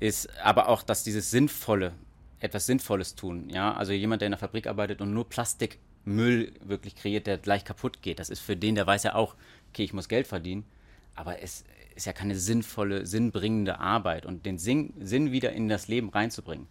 ist 0.00 0.28
aber 0.42 0.68
auch, 0.68 0.82
dass 0.82 1.04
dieses 1.04 1.30
Sinnvolle, 1.30 1.92
etwas 2.42 2.66
Sinnvolles 2.66 3.14
tun. 3.14 3.48
Ja? 3.50 3.74
Also 3.74 3.92
jemand, 3.92 4.22
der 4.22 4.26
in 4.26 4.32
der 4.32 4.38
Fabrik 4.38 4.66
arbeitet 4.66 5.00
und 5.00 5.12
nur 5.12 5.28
Plastikmüll 5.28 6.52
wirklich 6.64 6.96
kreiert, 6.96 7.26
der 7.26 7.38
gleich 7.38 7.64
kaputt 7.64 8.02
geht. 8.02 8.18
Das 8.18 8.30
ist 8.30 8.40
für 8.40 8.56
den, 8.56 8.74
der 8.74 8.86
weiß 8.86 9.04
ja 9.04 9.14
auch, 9.14 9.34
okay, 9.70 9.84
ich 9.84 9.92
muss 9.92 10.08
Geld 10.08 10.26
verdienen, 10.26 10.64
aber 11.14 11.42
es 11.42 11.64
ist 11.94 12.06
ja 12.06 12.12
keine 12.12 12.36
sinnvolle, 12.36 13.06
sinnbringende 13.06 13.78
Arbeit 13.78 14.26
und 14.26 14.46
den 14.46 14.58
Sinn, 14.58 14.94
Sinn 15.00 15.32
wieder 15.32 15.52
in 15.52 15.68
das 15.68 15.88
Leben 15.88 16.08
reinzubringen 16.08 16.66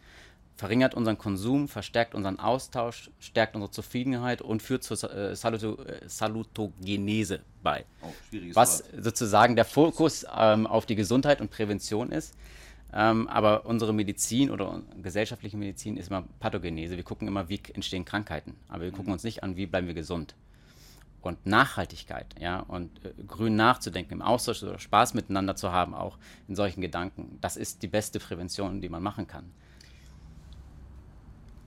verringert 0.62 0.94
unseren 0.94 1.18
Konsum, 1.18 1.68
verstärkt 1.68 2.14
unseren 2.14 2.38
Austausch, 2.38 3.10
stärkt 3.20 3.56
unsere 3.56 3.72
Zufriedenheit 3.72 4.44
und 4.44 4.62
führt 4.62 4.84
zur 4.84 5.12
äh, 5.12 5.36
Saluto, 5.36 5.82
äh, 5.82 6.08
Salutogenese 6.08 7.40
bei. 7.64 7.84
Oh, 8.04 8.14
was 8.54 8.84
Wort. 8.84 9.04
sozusagen 9.04 9.56
der 9.56 9.66
Fokus 9.66 10.24
ähm, 10.38 10.68
auf 10.68 10.86
die 10.86 10.94
Gesundheit 10.94 11.42
und 11.42 11.50
Prävention 11.50 12.12
ist. 12.12 12.36
Ähm, 12.94 13.28
aber 13.28 13.66
unsere 13.66 13.94
Medizin 13.94 14.52
oder 14.52 14.82
gesellschaftliche 15.02 15.58
Medizin 15.58 15.98
ist 15.98 16.10
immer 16.10 16.24
Pathogenese. 16.40 16.98
Wir 16.98 17.04
gucken 17.04 17.28
immer, 17.28 17.50
wie 17.50 17.62
entstehen 17.74 18.06
Krankheiten. 18.06 18.56
Aber 18.68 18.84
wir 18.84 18.92
gucken 18.92 19.14
uns 19.14 19.24
nicht 19.24 19.44
an, 19.44 19.56
wie 19.56 19.66
bleiben 19.66 19.88
wir 19.88 19.94
gesund. 19.94 20.36
Und 21.22 21.46
Nachhaltigkeit, 21.46 22.36
ja, 22.40 22.62
und 22.62 23.06
äh, 23.06 23.14
grün 23.28 23.56
nachzudenken, 23.56 24.14
im 24.14 24.22
Austausch 24.24 24.64
oder 24.64 24.80
Spaß 24.80 25.14
miteinander 25.14 25.56
zu 25.56 25.72
haben, 25.72 25.94
auch 25.94 26.18
in 26.48 26.56
solchen 26.56 26.82
Gedanken, 26.82 27.38
das 27.42 27.58
ist 27.58 27.84
die 27.84 27.88
beste 27.88 28.20
Prävention, 28.20 28.82
die 28.82 28.90
man 28.90 29.04
machen 29.04 29.28
kann. 29.28 29.52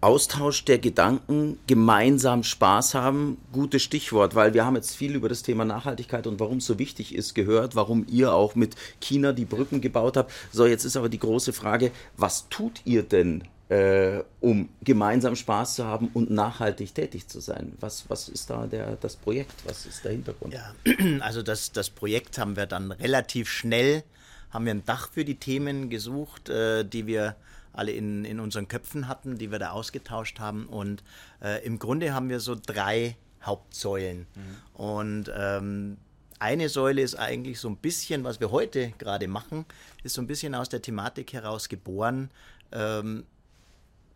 Austausch 0.05 0.67
der 0.67 0.79
Gedanken, 0.79 1.59
gemeinsam 1.67 2.43
Spaß 2.43 2.93
haben, 2.93 3.39
gutes 3.53 3.83
Stichwort, 3.83 4.35
weil 4.35 4.53
wir 4.53 4.67
haben 4.67 4.77
jetzt 4.77 4.95
viel 4.95 5.15
über 5.15 5.31
das 5.31 5.43
Thema 5.43 5.65
Nachhaltigkeit 5.65 6.27
und 6.27 6.39
warum 6.41 6.59
es 6.59 6.67
so 6.67 6.79
wichtig 6.79 7.15
ist 7.15 7.33
gehört, 7.33 7.75
warum 7.75 8.05
ihr 8.11 8.35
auch 8.35 8.55
mit 8.55 8.77
China 9.01 9.33
die 9.33 9.47
Brücken 9.47 9.81
gebaut 9.81 10.19
habt. 10.19 10.31
So, 10.53 10.67
jetzt 10.67 10.85
ist 10.85 10.99
aber 10.99 11.09
die 11.09 11.19
große 11.19 11.55
Frage, 11.55 11.91
was 12.19 12.51
tut 12.51 12.83
ihr 12.85 13.03
denn, 13.03 13.45
äh, 13.71 14.23
um 14.41 14.69
gemeinsam 14.83 15.37
Spaß 15.37 15.77
zu 15.77 15.87
haben 15.87 16.11
und 16.13 16.31
nachhaltig 16.31 16.95
tätig 16.95 17.27
zu 17.29 17.41
sein? 17.41 17.73
Was, 17.81 18.05
was 18.11 18.29
ist 18.29 18.51
da 18.51 18.67
der, 18.67 18.97
das 18.97 19.17
Projekt? 19.17 19.55
Was 19.65 19.87
ist 19.87 20.05
der 20.05 20.13
Hintergrund? 20.13 20.53
Ja, 20.53 20.75
also 21.21 21.43
das, 21.43 21.73
das 21.73 21.89
Projekt 21.89 22.37
haben 22.37 22.57
wir 22.57 22.67
dann 22.67 22.93
relativ 22.93 23.49
schnell, 23.49 24.05
haben 24.51 24.67
wir 24.67 24.75
ein 24.75 24.85
Dach 24.85 25.11
für 25.11 25.25
die 25.25 25.37
Themen 25.37 25.89
gesucht, 25.89 26.51
äh, 26.51 26.85
die 26.85 27.07
wir 27.07 27.37
alle 27.75 27.93
in, 27.93 28.25
in 28.25 28.41
unseren 28.41 28.69
Köpfen 28.69 29.09
hatten, 29.09 29.39
die 29.39 29.51
wir 29.51 29.59
da 29.59 29.71
ausgetauscht 29.71 30.41
haben. 30.41 30.67
Und 30.67 31.03
äh, 31.43 31.65
im 31.65 31.79
Grunde 31.79 32.15
haben 32.15 32.29
wir 32.29 32.41
so 32.41 32.55
drei 32.55 33.17
Hauptsäulen. 33.43 34.27
Mhm. 34.35 34.81
Und 34.81 35.33
ähm, 35.37 35.97
eine 36.39 36.69
Säule 36.69 37.03
ist 37.03 37.15
eigentlich 37.15 37.61
so 37.61 37.69
ein 37.69 37.77
bisschen, 37.77 38.25
was 38.25 38.41
wir 38.41 38.51
heute 38.51 38.93
gerade 38.99 39.29
machen, 39.29 39.65
ist 40.03 40.15
so 40.15 40.23
ein 40.23 40.27
bisschen 40.27 40.55
aus 40.55 40.69
der 40.69 40.83
Thematik 40.83 41.33
heraus 41.33 41.69
geboren, 41.69 42.31
ähm, 42.73 43.25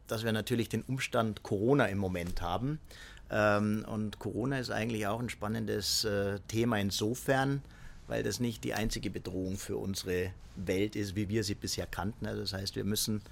dass 0.06 0.24
wir 0.24 0.32
natürlich 0.32 0.68
den 0.68 0.82
Umstand 0.82 1.42
Corona 1.42 1.86
im 1.86 1.98
Moment 1.98 2.42
haben. 2.42 2.80
Ähm, 3.30 3.84
und 3.88 4.18
Corona 4.18 4.58
ist 4.58 4.70
eigentlich 4.70 5.06
auch 5.06 5.20
ein 5.20 5.28
spannendes 5.28 6.04
äh, 6.04 6.38
Thema 6.48 6.78
insofern, 6.78 7.62
weil 8.06 8.22
das 8.22 8.40
nicht 8.40 8.64
die 8.64 8.74
einzige 8.74 9.10
Bedrohung 9.10 9.56
für 9.56 9.76
unsere 9.76 10.32
Welt 10.56 10.96
ist, 10.96 11.14
wie 11.14 11.28
wir 11.28 11.44
sie 11.44 11.54
bisher 11.54 11.86
kannten. 11.86 12.26
Also 12.26 12.40
das 12.40 12.52
heißt, 12.52 12.76
wir 12.76 12.84
müssen 12.84 13.22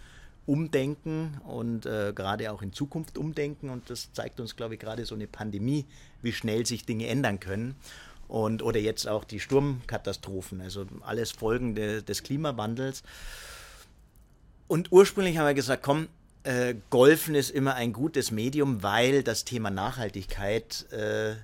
umdenken 0.47 1.41
und 1.45 1.87
äh, 1.87 2.13
gerade 2.15 2.53
auch 2.53 2.63
in 2.63 2.73
Zukunft 2.73 3.19
umdenken. 3.19 3.69
Und 3.69 3.91
das 3.91 4.13
zeigt 4.13 4.41
uns, 4.41 4.57
glaube 4.57 4.75
ich, 4.75 4.81
gerade 4.81 5.05
so 5.05 5.15
eine 5.15 5.27
Pandemie, 5.27 5.85
wie 6.23 6.33
schnell 6.33 6.65
sich 6.65 6.87
Dinge 6.87 7.09
ändern 7.09 7.41
können. 7.41 7.75
Und, 8.29 8.63
oder 8.63 8.81
jetzt 8.81 9.07
auch 9.07 9.25
die 9.25 9.41
Sturmkatastrophen, 9.41 10.61
also 10.61 10.87
alles 11.03 11.31
Folgen 11.33 11.75
de, 11.75 12.03
des 12.03 12.23
Klimawandels. 12.23 13.03
Und 14.69 14.91
ursprünglich 14.91 15.39
haben 15.39 15.47
wir 15.47 15.55
gesagt, 15.55 15.83
komm, 15.83 16.09
äh, 16.43 16.75
Golfen 16.91 17.35
ist 17.35 17.51
immer 17.51 17.75
ein 17.75 17.93
gutes 17.93 18.31
Medium, 18.31 18.83
weil 18.83 19.23
das 19.23 19.45
Thema 19.45 19.71
Nachhaltigkeit 19.71 20.91
äh, 20.93 21.37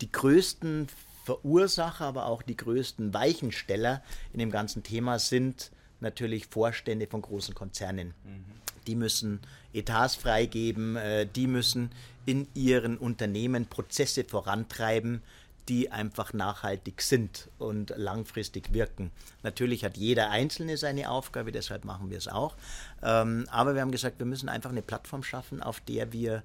die 0.00 0.10
größten 0.10 0.88
Verursacher, 1.24 2.06
aber 2.06 2.26
auch 2.26 2.42
die 2.42 2.56
größten 2.56 3.14
Weichensteller 3.14 4.02
in 4.32 4.40
dem 4.40 4.50
ganzen 4.50 4.82
Thema 4.82 5.18
sind 5.18 5.70
natürlich 6.02 6.46
Vorstände 6.46 7.06
von 7.06 7.22
großen 7.22 7.54
Konzernen. 7.54 8.14
Mhm. 8.24 8.44
Die 8.86 8.96
müssen 8.96 9.40
Etats 9.72 10.16
freigeben, 10.16 10.96
äh, 10.96 11.26
die 11.26 11.46
müssen 11.46 11.90
in 12.26 12.46
ihren 12.54 12.98
Unternehmen 12.98 13.66
Prozesse 13.66 14.24
vorantreiben, 14.24 15.22
die 15.68 15.90
einfach 15.90 16.32
nachhaltig 16.32 17.02
sind 17.02 17.48
und 17.58 17.94
langfristig 17.96 18.72
wirken. 18.72 19.12
Natürlich 19.42 19.84
hat 19.84 19.96
jeder 19.96 20.30
Einzelne 20.30 20.76
seine 20.76 21.08
Aufgabe, 21.08 21.52
deshalb 21.52 21.84
machen 21.84 22.10
wir 22.10 22.18
es 22.18 22.26
auch. 22.26 22.56
Ähm, 23.02 23.46
aber 23.50 23.74
wir 23.74 23.80
haben 23.80 23.92
gesagt, 23.92 24.18
wir 24.18 24.26
müssen 24.26 24.48
einfach 24.48 24.70
eine 24.70 24.82
Plattform 24.82 25.22
schaffen, 25.22 25.62
auf 25.62 25.80
der 25.80 26.12
wir 26.12 26.42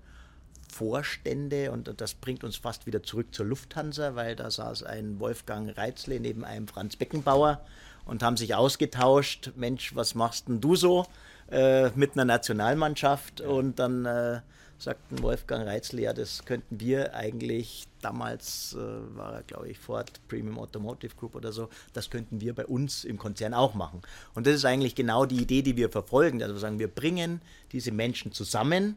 Vorstände, 0.71 1.71
und 1.71 1.99
das 1.99 2.13
bringt 2.13 2.43
uns 2.43 2.57
fast 2.57 2.85
wieder 2.85 3.01
zurück 3.01 3.33
zur 3.33 3.45
Lufthansa, 3.45 4.15
weil 4.15 4.35
da 4.35 4.51
saß 4.51 4.83
ein 4.83 5.19
Wolfgang 5.19 5.75
Reitzle 5.75 6.19
neben 6.19 6.43
einem 6.43 6.67
Franz 6.67 6.95
Beckenbauer 6.95 7.65
und 8.07 8.23
haben 8.23 8.37
sich 8.37 8.55
ausgetauscht. 8.55 9.51
Mensch, 9.55 9.95
was 9.95 10.15
machst 10.15 10.47
denn 10.47 10.61
du 10.61 10.75
so 10.75 11.05
äh, 11.51 11.89
mit 11.91 12.13
einer 12.13 12.25
Nationalmannschaft? 12.25 13.41
Und 13.41 13.79
dann 13.79 14.05
äh, 14.05 14.41
sagten 14.79 15.21
Wolfgang 15.21 15.67
Reitzl, 15.67 15.99
ja, 15.99 16.13
das 16.13 16.45
könnten 16.45 16.79
wir 16.79 17.13
eigentlich, 17.15 17.87
damals 18.01 18.75
äh, 18.75 19.17
war 19.17 19.33
er, 19.33 19.43
glaube 19.43 19.69
ich, 19.69 19.79
Ford 19.79 20.11
Premium 20.27 20.59
Automotive 20.59 21.15
Group 21.15 21.35
oder 21.35 21.51
so, 21.51 21.69
das 21.93 22.09
könnten 22.09 22.41
wir 22.41 22.53
bei 22.53 22.65
uns 22.65 23.03
im 23.03 23.17
Konzern 23.17 23.53
auch 23.53 23.73
machen. 23.73 24.01
Und 24.33 24.47
das 24.47 24.55
ist 24.55 24.65
eigentlich 24.65 24.95
genau 24.95 25.25
die 25.25 25.41
Idee, 25.41 25.61
die 25.61 25.77
wir 25.77 25.89
verfolgen. 25.89 26.41
Also 26.41 26.55
wir 26.55 26.59
sagen, 26.59 26.79
wir 26.79 26.87
bringen 26.87 27.41
diese 27.71 27.91
Menschen 27.91 28.31
zusammen 28.31 28.95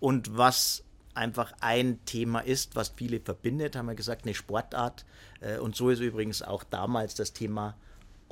und 0.00 0.36
was 0.36 0.84
einfach 1.14 1.52
ein 1.60 2.04
Thema 2.06 2.40
ist, 2.40 2.74
was 2.74 2.92
viele 2.96 3.20
verbindet, 3.20 3.76
haben 3.76 3.86
wir 3.86 3.94
gesagt, 3.94 4.24
eine 4.24 4.34
Sportart. 4.34 5.04
Äh, 5.40 5.58
und 5.58 5.76
so 5.76 5.90
ist 5.90 6.00
übrigens 6.00 6.42
auch 6.42 6.64
damals 6.64 7.14
das 7.14 7.32
Thema 7.32 7.74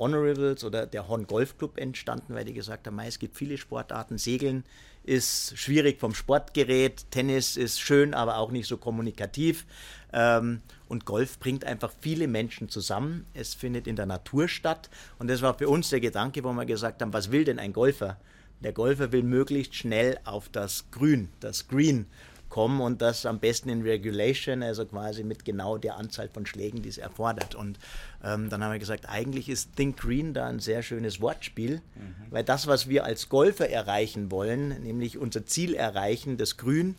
Honorables 0.01 0.63
oder 0.63 0.87
der 0.87 1.07
Horn 1.07 1.27
Golf 1.27 1.57
Club 1.57 1.77
entstanden, 1.77 2.33
weil 2.33 2.43
die 2.43 2.53
gesagt 2.53 2.87
haben, 2.87 2.99
es 2.99 3.19
gibt 3.19 3.37
viele 3.37 3.57
Sportarten. 3.57 4.17
Segeln 4.17 4.63
ist 5.03 5.57
schwierig 5.57 5.99
vom 5.99 6.15
Sportgerät, 6.15 7.05
Tennis 7.11 7.55
ist 7.55 7.79
schön, 7.79 8.13
aber 8.15 8.37
auch 8.37 8.51
nicht 8.51 8.67
so 8.67 8.77
kommunikativ. 8.77 9.65
Ähm, 10.11 10.61
und 10.87 11.05
Golf 11.05 11.39
bringt 11.39 11.65
einfach 11.65 11.93
viele 12.01 12.27
Menschen 12.27 12.67
zusammen. 12.67 13.25
Es 13.35 13.53
findet 13.53 13.85
in 13.85 13.95
der 13.95 14.07
Natur 14.07 14.47
statt. 14.47 14.89
Und 15.19 15.29
das 15.29 15.43
war 15.43 15.57
für 15.57 15.69
uns 15.69 15.89
der 15.89 15.99
Gedanke, 15.99 16.43
wo 16.43 16.51
wir 16.51 16.65
gesagt 16.65 17.01
haben, 17.01 17.13
was 17.13 17.31
will 17.31 17.45
denn 17.45 17.59
ein 17.59 17.71
Golfer? 17.71 18.17
Der 18.59 18.73
Golfer 18.73 19.11
will 19.11 19.23
möglichst 19.23 19.75
schnell 19.75 20.19
auf 20.23 20.49
das 20.49 20.89
Grün, 20.91 21.29
das 21.39 21.67
Green 21.67 22.07
kommen 22.51 22.81
und 22.81 23.01
das 23.01 23.25
am 23.25 23.39
besten 23.39 23.69
in 23.69 23.81
Regulation, 23.81 24.61
also 24.61 24.85
quasi 24.85 25.23
mit 25.23 25.45
genau 25.45 25.77
der 25.77 25.97
Anzahl 25.97 26.29
von 26.29 26.45
Schlägen, 26.45 26.83
die 26.83 26.89
es 26.89 26.99
erfordert. 26.99 27.55
Und 27.55 27.79
ähm, 28.23 28.49
dann 28.49 28.63
haben 28.63 28.73
wir 28.73 28.79
gesagt, 28.79 29.09
eigentlich 29.09 29.49
ist 29.49 29.75
Think 29.75 29.97
Green 29.97 30.35
da 30.35 30.47
ein 30.47 30.59
sehr 30.59 30.83
schönes 30.83 31.21
Wortspiel, 31.21 31.81
mhm. 31.95 32.15
weil 32.29 32.43
das, 32.43 32.67
was 32.67 32.87
wir 32.87 33.05
als 33.05 33.29
Golfer 33.29 33.69
erreichen 33.69 34.29
wollen, 34.29 34.83
nämlich 34.83 35.17
unser 35.17 35.45
Ziel 35.45 35.73
erreichen, 35.73 36.37
das 36.37 36.57
Grün, 36.57 36.95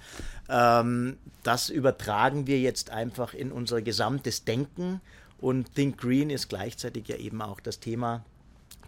ähm, 0.49 1.19
das 1.45 1.69
übertragen 1.69 2.47
wir 2.47 2.59
jetzt 2.59 2.91
einfach 2.91 3.35
in 3.35 3.53
unser 3.53 3.83
gesamtes 3.83 4.45
Denken. 4.45 5.01
Und 5.39 5.75
Think 5.75 5.99
Green 5.99 6.31
ist 6.31 6.49
gleichzeitig 6.49 7.09
ja 7.09 7.17
eben 7.17 7.43
auch 7.43 7.61
das 7.61 7.79
Thema, 7.79 8.25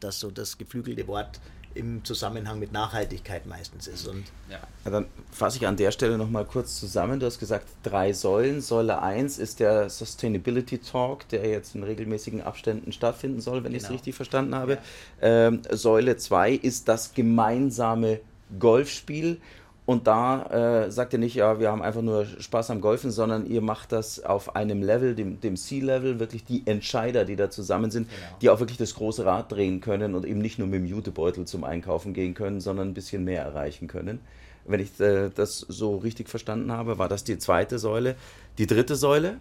das 0.01 0.19
so 0.19 0.31
das 0.31 0.57
geflügelte 0.57 1.07
Wort 1.09 1.41
im 1.75 2.05
Zusammenhang 2.05 2.59
mit 2.59 2.73
Nachhaltigkeit 2.73 3.47
meistens 3.47 3.87
ist. 3.87 4.07
Und 4.07 4.25
ja. 4.51 4.59
ja 4.85 4.91
dann 4.91 5.07
fasse 5.31 5.59
ich 5.59 5.67
an 5.67 5.77
der 5.77 5.91
Stelle 5.91 6.19
nochmal 6.19 6.45
kurz 6.45 6.79
zusammen. 6.79 7.21
Du 7.21 7.27
hast 7.27 7.39
gesagt, 7.39 7.67
drei 7.83 8.13
Säulen. 8.13 8.61
Säule 8.61 9.03
1 9.03 9.39
ist 9.39 9.61
der 9.61 9.91
Sustainability 9.91 10.79
Talk, 10.79 11.29
der 11.29 11.47
jetzt 11.49 11.75
in 11.75 11.83
regelmäßigen 11.83 12.43
Abständen 12.43 12.93
stattfinden 12.93 13.41
soll, 13.41 13.65
wenn 13.65 13.73
genau. 13.73 13.77
ich 13.77 13.85
es 13.85 13.91
richtig 13.91 14.15
verstanden 14.15 14.55
habe. 14.55 14.79
Ja. 15.21 15.49
Ähm, 15.49 15.63
Säule 15.71 16.17
2 16.17 16.53
ist 16.53 16.89
das 16.89 17.15
gemeinsame 17.15 18.21
Golfspiel. 18.59 19.41
Und 19.87 20.07
da 20.07 20.85
äh, 20.85 20.91
sagt 20.91 21.13
ihr 21.13 21.19
nicht, 21.19 21.35
ja, 21.35 21.61
wir 21.61 21.71
haben 21.71 21.83
einfach 21.83 22.01
nur 22.01 22.25
Spaß 22.25 22.71
am 22.71 22.81
Golfen, 22.81 23.11
sondern 23.11 23.47
ihr 23.47 23.61
macht 23.61 23.93
das 23.93 24.25
auf 24.25 24.57
einem 24.57 24.83
Level, 24.83 25.15
dem, 25.15 25.41
dem 25.41 25.57
C-Level, 25.57 26.19
wirklich 26.19 26.45
die 26.45 26.63
Entscheider, 26.67 27.27
die 27.27 27.37
da 27.37 27.51
zusammen 27.51 27.91
sind, 27.91 28.09
genau. 28.09 28.39
die 28.41 28.49
auch 28.49 28.61
wirklich 28.61 28.79
das 28.79 28.95
große 28.95 29.27
Rad 29.27 29.53
drehen 29.53 29.83
können 29.83 30.15
und 30.15 30.25
eben 30.25 30.41
nicht 30.41 30.59
nur 30.59 30.69
mit 30.69 30.81
dem 30.81 30.87
Jutebeutel 30.87 31.45
zum 31.45 31.65
Einkaufen 31.65 32.15
gehen 32.15 32.33
können, 32.33 32.61
sondern 32.61 32.89
ein 32.89 32.95
bisschen 32.95 33.25
mehr 33.25 33.43
erreichen 33.43 33.87
können. 33.87 34.21
Wenn 34.65 34.81
ich 34.81 34.99
äh, 35.01 35.29
das 35.35 35.59
so 35.59 35.97
richtig 35.97 36.31
verstanden 36.31 36.73
habe, 36.73 36.97
war 36.97 37.11
das 37.11 37.25
die 37.25 37.37
zweite 37.37 37.79
Säule. 37.79 38.17
Die 38.57 38.67
dritte 38.67 38.97
Säule? 38.97 39.39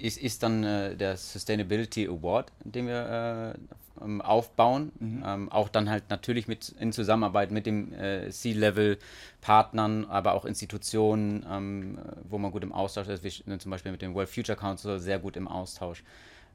ist, 0.00 0.18
ist 0.18 0.42
dann 0.42 0.64
äh, 0.64 0.96
der 0.96 1.16
Sustainability 1.16 2.06
Award, 2.06 2.52
den 2.64 2.86
wir 2.86 3.54
äh, 3.54 3.58
ähm, 4.00 4.20
aufbauen. 4.20 4.92
Mhm. 4.98 5.22
Ähm, 5.24 5.52
auch 5.52 5.68
dann 5.68 5.88
halt 5.90 6.10
natürlich 6.10 6.48
mit 6.48 6.70
in 6.80 6.92
Zusammenarbeit 6.92 7.50
mit 7.50 7.66
dem 7.66 7.92
äh, 7.92 8.30
C-Level-Partnern, 8.30 10.06
aber 10.06 10.34
auch 10.34 10.44
Institutionen, 10.44 11.44
ähm, 11.50 11.98
wo 12.28 12.38
man 12.38 12.50
gut 12.52 12.62
im 12.62 12.72
Austausch 12.72 13.08
ist, 13.08 13.24
wie 13.24 13.58
zum 13.58 13.70
Beispiel 13.70 13.92
mit 13.92 14.02
dem 14.02 14.14
World 14.14 14.28
Future 14.28 14.56
Council 14.56 14.98
sehr 14.98 15.18
gut 15.18 15.36
im 15.36 15.48
Austausch. 15.48 16.02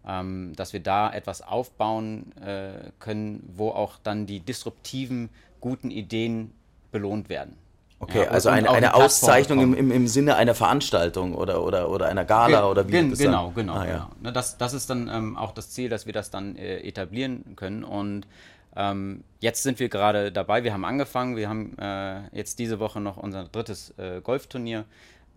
Ähm, 0.08 0.54
dass 0.56 0.72
wir 0.72 0.82
da 0.82 1.12
etwas 1.12 1.42
aufbauen 1.42 2.32
äh, 2.38 2.92
können, 3.00 3.42
wo 3.56 3.70
auch 3.70 3.98
dann 4.04 4.28
die 4.28 4.40
disruptiven, 4.40 5.30
guten 5.60 5.90
Ideen 5.90 6.52
belohnt 6.92 7.28
werden. 7.28 7.58
Okay, 8.00 8.24
ja, 8.24 8.30
also 8.30 8.50
eine, 8.50 8.70
eine 8.70 8.94
Auszeichnung 8.94 9.62
im, 9.62 9.74
im, 9.74 9.92
im 9.92 10.08
Sinne 10.08 10.36
einer 10.36 10.54
Veranstaltung 10.54 11.34
oder, 11.34 11.64
oder, 11.64 11.90
oder 11.90 12.08
einer 12.08 12.26
Gala 12.26 12.60
Ge 12.60 12.70
oder 12.70 12.88
wie 12.88 12.92
gen, 12.92 13.14
Genau, 13.14 13.52
genau. 13.52 13.74
Ah, 13.74 13.86
ja. 13.86 13.94
genau. 13.94 14.10
Ne, 14.22 14.34
das, 14.34 14.58
das 14.58 14.74
ist 14.74 14.90
dann 14.90 15.08
ähm, 15.08 15.38
auch 15.38 15.54
das 15.54 15.70
Ziel, 15.70 15.90
dass 15.90 16.06
wir 16.06 16.12
das 16.12 16.30
dann 16.30 16.58
äh, 16.58 16.80
etablieren 16.80 17.56
können. 17.56 17.86
Und 17.86 18.28
ähm, 18.76 19.24
jetzt 19.40 19.64
sind 19.64 19.80
wir 19.80 19.88
gerade 19.88 20.34
dabei. 20.34 20.66
Wir 20.66 20.74
haben 20.74 20.84
angefangen. 20.84 21.38
Wir 21.38 21.48
haben 21.48 21.78
äh, 21.80 22.28
jetzt 22.36 22.60
diese 22.60 22.80
Woche 22.80 23.00
noch 23.00 23.16
unser 23.16 23.46
drittes 23.46 23.94
äh, 23.98 24.20
Golfturnier. 24.22 24.84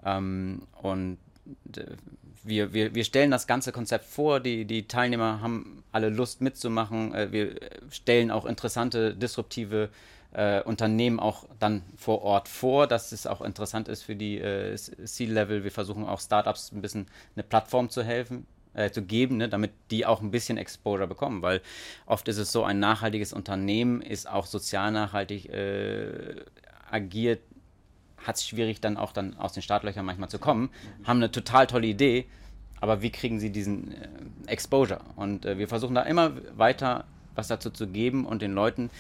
Ähm, 0.05 0.63
und 0.83 1.19
äh, 1.77 1.85
wir, 2.43 2.73
wir, 2.73 2.93
wir 2.93 3.05
stellen 3.05 3.31
das 3.31 3.47
ganze 3.47 3.71
Konzept 3.71 4.05
vor. 4.05 4.41
Die, 4.41 4.65
die 4.65 4.89
Teilnehmer 4.89 5.41
haben 5.41 5.85
alle 5.93 6.09
Lust 6.09 6.41
mitzumachen. 6.41 7.15
Äh, 7.15 7.31
wir 7.31 7.55
stellen 7.91 8.33
auch 8.33 8.47
interessante, 8.47 9.15
disruptive 9.15 9.85
äh, 9.85 9.89
Unternehmen 10.65 11.21
auch 11.21 11.47
dann 11.59 11.83
vor 11.97 12.23
Ort 12.23 12.49
vor, 12.49 12.87
dass 12.87 13.13
es 13.13 13.27
auch 13.27 13.41
interessant 13.41 13.89
ist 13.89 14.03
für 14.03 14.15
die 14.15 14.39
äh, 14.39 14.77
C-Level. 14.77 15.65
Wir 15.65 15.71
versuchen 15.71 16.07
auch 16.07 16.21
Startups 16.21 16.71
ein 16.71 16.83
bisschen 16.83 17.07
eine 17.35 17.43
Plattform 17.43 17.89
zu 17.89 18.03
helfen, 18.03 18.47
äh, 18.75 18.91
zu 18.91 19.03
geben, 19.03 19.39
ne, 19.39 19.49
damit 19.49 19.73
die 19.91 20.07
auch 20.07 20.21
ein 20.21 20.31
bisschen 20.31 20.59
Exposure 20.59 21.07
bekommen, 21.07 21.43
weil 21.43 21.63
oft 22.07 22.29
ist 22.29 22.37
es 22.37 22.53
so, 22.53 22.63
ein 22.63 22.79
nachhaltiges 22.79 23.33
Unternehmen 23.33 24.03
ist 24.03 24.29
auch 24.29 24.47
sozial 24.47 24.93
nachhaltig 24.93 25.49
äh, 25.49 26.37
agiert, 26.91 27.41
hat 28.19 28.37
es 28.37 28.47
schwierig 28.47 28.81
dann 28.81 28.97
auch 28.97 29.13
dann 29.13 29.37
aus 29.39 29.53
den 29.53 29.63
Startlöchern 29.63 30.05
manchmal 30.05 30.29
zu 30.29 30.39
kommen, 30.39 30.71
haben 31.05 31.19
eine 31.19 31.31
total 31.31 31.67
tolle 31.67 31.87
Idee, 31.87 32.27
aber 32.81 33.03
wie 33.03 33.11
kriegen 33.11 33.41
sie 33.41 33.51
diesen 33.51 33.93
äh, 33.93 34.09
Exposure? 34.47 35.01
Und 35.17 35.47
äh, 35.47 35.59
wir 35.59 35.69
versuchen 35.69 35.95
da 35.95 36.03
immer 36.03 36.33
weiter 36.57 37.07
was 37.35 37.49
dazu 37.49 37.71
zu 37.71 37.87
geben 37.87 38.27
und 38.27 38.43
den 38.43 38.53
Leuten 38.53 38.91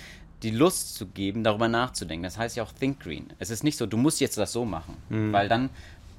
die 0.43 0.51
Lust 0.51 0.95
zu 0.95 1.07
geben, 1.07 1.43
darüber 1.45 1.69
nachzudenken. 1.69 2.23
Das 2.23 2.39
heißt 2.39 2.57
ja 2.57 2.63
auch 2.63 2.73
Think 2.73 3.01
Green. 3.01 3.27
Es 3.39 3.51
ist 3.51 3.65
nicht 3.65 3.77
so, 3.77 3.87
du 3.87 3.97
musst 3.97 4.21
jetzt 4.21 4.39
das 4.39 4.53
so 4.53 4.65
machen, 4.65 4.97
mhm. 5.09 5.33
weil 5.33 5.49
dann 5.49 5.71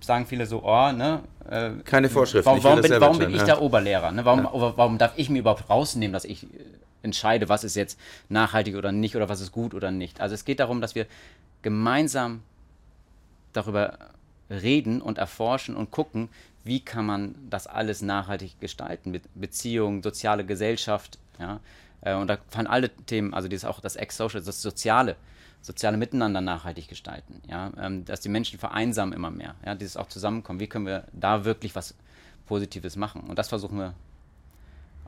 sagen 0.02 0.26
viele 0.26 0.46
so, 0.46 0.64
oh, 0.64 0.92
ne? 0.92 1.22
Äh, 1.50 1.72
Keine 1.84 2.10
Vorschrift. 2.10 2.46
Warum, 2.46 2.64
warum, 2.64 2.82
bin, 2.82 2.92
warum 3.00 3.18
bin, 3.18 3.30
ich 3.32 3.38
ja. 3.38 3.46
der 3.46 3.62
Oberlehrer? 3.62 4.12
Ne? 4.12 4.26
Warum, 4.26 4.44
ja. 4.44 4.74
warum 4.78 4.98
darf 4.98 5.14
ich 5.18 5.30
mir 5.30 5.40
überhaupt 5.40 5.70
rausnehmen, 5.70 6.14
dass 6.14 6.26
ich 6.26 6.44
äh, 6.44 6.48
entscheide, 7.02 7.50
was 7.50 7.64
ist 7.64 7.76
jetzt 7.76 8.00
nachhaltig 8.28 8.76
oder 8.76 8.92
nicht 8.92 9.16
oder 9.16 9.30
was 9.30 9.42
ist 9.42 9.52
gut 9.52 9.74
oder 9.74 9.92
nicht? 9.92 10.22
Also 10.22 10.36
es 10.36 10.46
geht 10.46 10.60
darum, 10.60 10.82
dass 10.82 10.96
wir 10.96 11.06
gemeinsam 11.62 12.42
darüber 13.54 13.98
reden 14.50 15.02
und 15.02 15.18
erforschen 15.18 15.76
und 15.76 15.92
gucken, 15.92 16.30
wie 16.64 16.80
kann 16.80 17.06
man 17.06 17.36
das 17.50 17.68
alles 17.68 18.02
nachhaltig 18.02 18.60
gestalten, 18.60 19.12
mit 19.12 19.24
Beziehungen, 19.36 20.04
soziale 20.04 20.46
Gesellschaft, 20.46 21.18
ja, 21.40 21.60
äh, 22.02 22.16
und 22.16 22.28
da 22.28 22.38
fallen 22.50 22.68
alle 22.68 22.90
Themen, 22.90 23.34
also 23.34 23.48
dieses 23.48 23.66
auch 23.66 23.80
das 23.80 23.96
Ex-Social, 23.96 24.42
das 24.42 24.62
Soziale, 24.62 25.16
soziale 25.62 25.98
Miteinander 25.98 26.42
nachhaltig 26.42 26.88
gestalten, 26.88 27.42
ja, 27.48 27.72
ähm, 27.80 28.06
dass 28.06 28.22
die 28.22 28.30
Menschen 28.30 28.60
vereinsamen 28.60 29.14
immer 29.14 29.32
mehr, 29.32 29.56
ja, 29.66 29.76
dieses 29.76 29.98
auch 29.98 30.08
Zusammenkommen, 30.08 30.60
wie 30.60 30.68
können 30.68 30.86
wir 30.86 31.06
da 31.12 31.46
wirklich 31.46 31.76
was 31.76 31.96
Positives 32.46 32.96
machen? 32.96 33.22
Und 33.22 33.38
das 33.38 33.50
versuchen 33.50 33.78
wir 33.78 33.94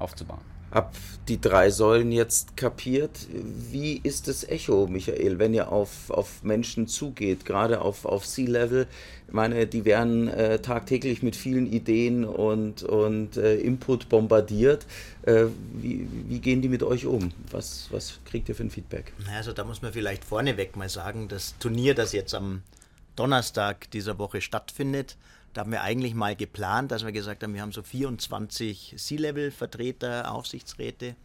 aufzubauen. 0.01 0.41
Hab 0.71 0.95
die 1.27 1.41
drei 1.41 1.69
Säulen 1.69 2.13
jetzt 2.13 2.55
kapiert. 2.55 3.27
Wie 3.29 3.99
ist 4.03 4.29
das 4.29 4.47
Echo, 4.47 4.87
Michael, 4.87 5.37
wenn 5.37 5.53
ihr 5.53 5.69
auf, 5.69 6.09
auf 6.09 6.43
Menschen 6.43 6.87
zugeht, 6.87 7.43
gerade 7.43 7.81
auf, 7.81 8.05
auf 8.05 8.25
Sea-Level? 8.25 8.87
Ich 9.27 9.33
meine, 9.33 9.67
die 9.67 9.83
werden 9.83 10.29
äh, 10.29 10.59
tagtäglich 10.59 11.23
mit 11.23 11.35
vielen 11.35 11.69
Ideen 11.69 12.23
und, 12.23 12.83
und 12.83 13.35
äh, 13.35 13.55
Input 13.57 14.07
bombardiert. 14.07 14.85
Äh, 15.23 15.47
wie, 15.73 16.07
wie 16.29 16.39
gehen 16.39 16.61
die 16.61 16.69
mit 16.69 16.83
euch 16.83 17.05
um? 17.05 17.33
Was, 17.49 17.89
was 17.91 18.19
kriegt 18.23 18.47
ihr 18.47 18.55
für 18.55 18.63
ein 18.63 18.71
Feedback? 18.71 19.11
Also 19.35 19.51
da 19.51 19.65
muss 19.65 19.81
man 19.81 19.91
vielleicht 19.91 20.23
vorneweg 20.23 20.77
mal 20.77 20.89
sagen, 20.89 21.27
das 21.27 21.57
Turnier, 21.59 21.95
das 21.95 22.13
jetzt 22.13 22.33
am 22.33 22.63
Donnerstag 23.17 23.91
dieser 23.91 24.17
Woche 24.17 24.39
stattfindet, 24.39 25.17
da 25.53 25.61
haben 25.61 25.71
wir 25.71 25.81
eigentlich 25.81 26.13
mal 26.13 26.35
geplant, 26.35 26.91
dass 26.91 27.03
wir 27.03 27.11
gesagt 27.11 27.43
haben, 27.43 27.53
wir 27.53 27.61
haben 27.61 27.71
so 27.71 27.83
24 27.83 28.95
C-Level-Vertreter, 28.97 30.31
Aufsichtsräte. 30.31 31.15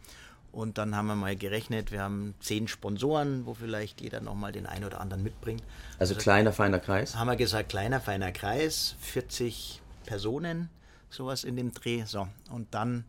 Und 0.51 0.77
dann 0.77 0.95
haben 0.95 1.07
wir 1.07 1.15
mal 1.15 1.35
gerechnet, 1.35 1.91
wir 1.91 2.01
haben 2.01 2.33
zehn 2.39 2.67
Sponsoren, 2.67 3.45
wo 3.45 3.53
vielleicht 3.53 4.01
jeder 4.01 4.21
nochmal 4.21 4.51
den 4.51 4.65
einen 4.65 4.85
oder 4.85 4.99
anderen 5.01 5.21
mitbringt. 5.23 5.61
Also, 5.99 6.13
also 6.13 6.23
kleiner, 6.23 6.51
feiner 6.51 6.79
Kreis? 6.79 7.15
Haben 7.15 7.27
wir 7.27 7.35
gesagt, 7.35 7.69
kleiner, 7.69 7.99
feiner 7.99 8.31
Kreis, 8.31 8.95
40 9.01 9.81
Personen, 10.05 10.69
sowas 11.09 11.43
in 11.43 11.55
dem 11.55 11.73
Dreh. 11.73 12.03
So, 12.05 12.27
und 12.49 12.73
dann 12.73 13.05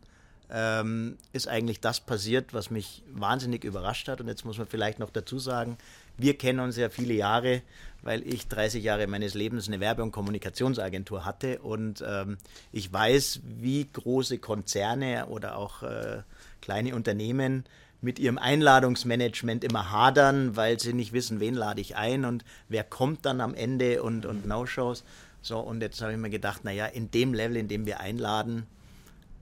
ähm, 0.51 1.17
ist 1.33 1.47
eigentlich 1.47 1.79
das 1.79 1.99
passiert, 1.99 2.53
was 2.53 2.69
mich 2.69 3.03
wahnsinnig 3.11 3.63
überrascht 3.63 4.07
hat. 4.07 4.21
Und 4.21 4.27
jetzt 4.27 4.45
muss 4.45 4.57
man 4.57 4.67
vielleicht 4.67 4.99
noch 4.99 5.09
dazu 5.09 5.39
sagen, 5.39 5.77
wir 6.19 6.37
kennen 6.37 6.59
uns 6.59 6.77
ja 6.77 6.89
viele 6.89 7.13
Jahre, 7.13 7.61
weil 8.01 8.25
ich 8.25 8.47
30 8.47 8.83
Jahre 8.83 9.07
meines 9.07 9.33
Lebens 9.33 9.67
eine 9.67 9.79
Werbe- 9.79 10.03
und 10.03 10.11
Kommunikationsagentur 10.11 11.25
hatte 11.25 11.59
und 11.59 12.03
ähm, 12.07 12.37
ich 12.71 12.91
weiß, 12.91 13.41
wie 13.43 13.87
große 13.91 14.37
Konzerne 14.37 15.27
oder 15.27 15.57
auch 15.57 15.83
äh, 15.83 16.21
kleine 16.61 16.95
Unternehmen 16.95 17.65
mit 18.01 18.19
ihrem 18.19 18.37
Einladungsmanagement 18.37 19.63
immer 19.63 19.91
hadern, 19.91 20.55
weil 20.55 20.79
sie 20.79 20.93
nicht 20.93 21.11
wissen, 21.11 21.39
wen 21.39 21.55
lade 21.55 21.81
ich 21.81 21.97
ein 21.97 22.23
und 22.23 22.45
wer 22.69 22.83
kommt 22.83 23.25
dann 23.25 23.41
am 23.41 23.53
Ende 23.53 24.01
und, 24.01 24.25
und 24.25 24.45
No-Shows. 24.45 25.03
So, 25.41 25.59
und 25.59 25.81
jetzt 25.81 26.01
habe 26.01 26.13
ich 26.13 26.17
mir 26.17 26.29
gedacht, 26.29 26.63
naja, 26.63 26.85
in 26.85 27.11
dem 27.11 27.33
Level, 27.33 27.57
in 27.57 27.67
dem 27.67 27.85
wir 27.85 27.99
einladen, 27.99 28.67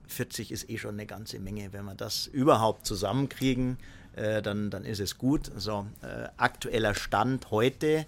40 0.08 0.50
ist 0.52 0.70
eh 0.70 0.78
schon 0.78 0.94
eine 0.94 1.06
ganze 1.06 1.38
Menge. 1.38 1.72
Wenn 1.72 1.84
wir 1.84 1.94
das 1.94 2.26
überhaupt 2.26 2.86
zusammenkriegen, 2.86 3.78
äh, 4.18 4.42
dann, 4.42 4.70
dann 4.70 4.84
ist 4.84 5.00
es 5.00 5.18
gut. 5.18 5.50
So, 5.56 5.86
äh, 6.02 6.28
aktueller 6.36 6.94
Stand 6.94 7.50
heute 7.50 8.06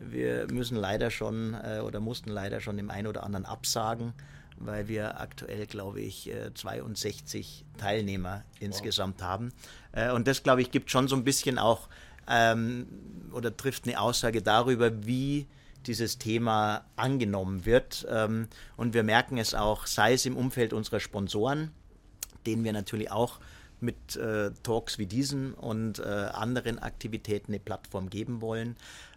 wir 0.00 0.46
müssen 0.50 0.76
leider 0.76 1.10
schon 1.10 1.54
äh, 1.54 1.80
oder 1.80 2.00
mussten 2.00 2.30
leider 2.30 2.60
schon 2.60 2.76
dem 2.76 2.90
einen 2.90 3.06
oder 3.06 3.24
anderen 3.24 3.44
absagen, 3.44 4.12
weil 4.56 4.88
wir 4.88 5.20
aktuell, 5.20 5.66
glaube 5.66 6.00
ich, 6.00 6.32
62 6.54 7.64
äh, 7.76 7.80
Teilnehmer 7.80 8.44
insgesamt 8.60 9.20
wow. 9.20 9.26
haben. 9.26 9.52
Äh, 9.92 10.12
und 10.12 10.26
das, 10.26 10.42
glaube 10.42 10.62
ich, 10.62 10.70
gibt 10.70 10.90
schon 10.90 11.08
so 11.08 11.16
ein 11.16 11.24
bisschen 11.24 11.58
auch 11.58 11.88
ähm, 12.28 12.86
oder 13.32 13.56
trifft 13.56 13.86
eine 13.86 14.00
Aussage 14.00 14.42
darüber, 14.42 15.06
wie 15.06 15.46
dieses 15.86 16.18
Thema 16.18 16.84
angenommen 16.96 17.64
wird. 17.64 18.06
Ähm, 18.10 18.48
und 18.76 18.94
wir 18.94 19.02
merken 19.02 19.38
es 19.38 19.54
auch, 19.54 19.86
sei 19.86 20.12
es 20.12 20.26
im 20.26 20.36
Umfeld 20.36 20.72
unserer 20.72 21.00
Sponsoren, 21.00 21.70
denen 22.46 22.64
wir 22.64 22.72
natürlich 22.72 23.10
auch 23.10 23.40
mit 23.80 24.16
äh, 24.16 24.50
Talks 24.62 24.98
wie 24.98 25.06
diesen 25.06 25.54
und 25.54 25.98
äh, 25.98 26.02
anderen 26.02 26.78
Aktivitäten 26.78 27.52
eine 27.52 27.60
Plattform 27.60 28.10
geben 28.10 28.40
wollen, 28.40 28.76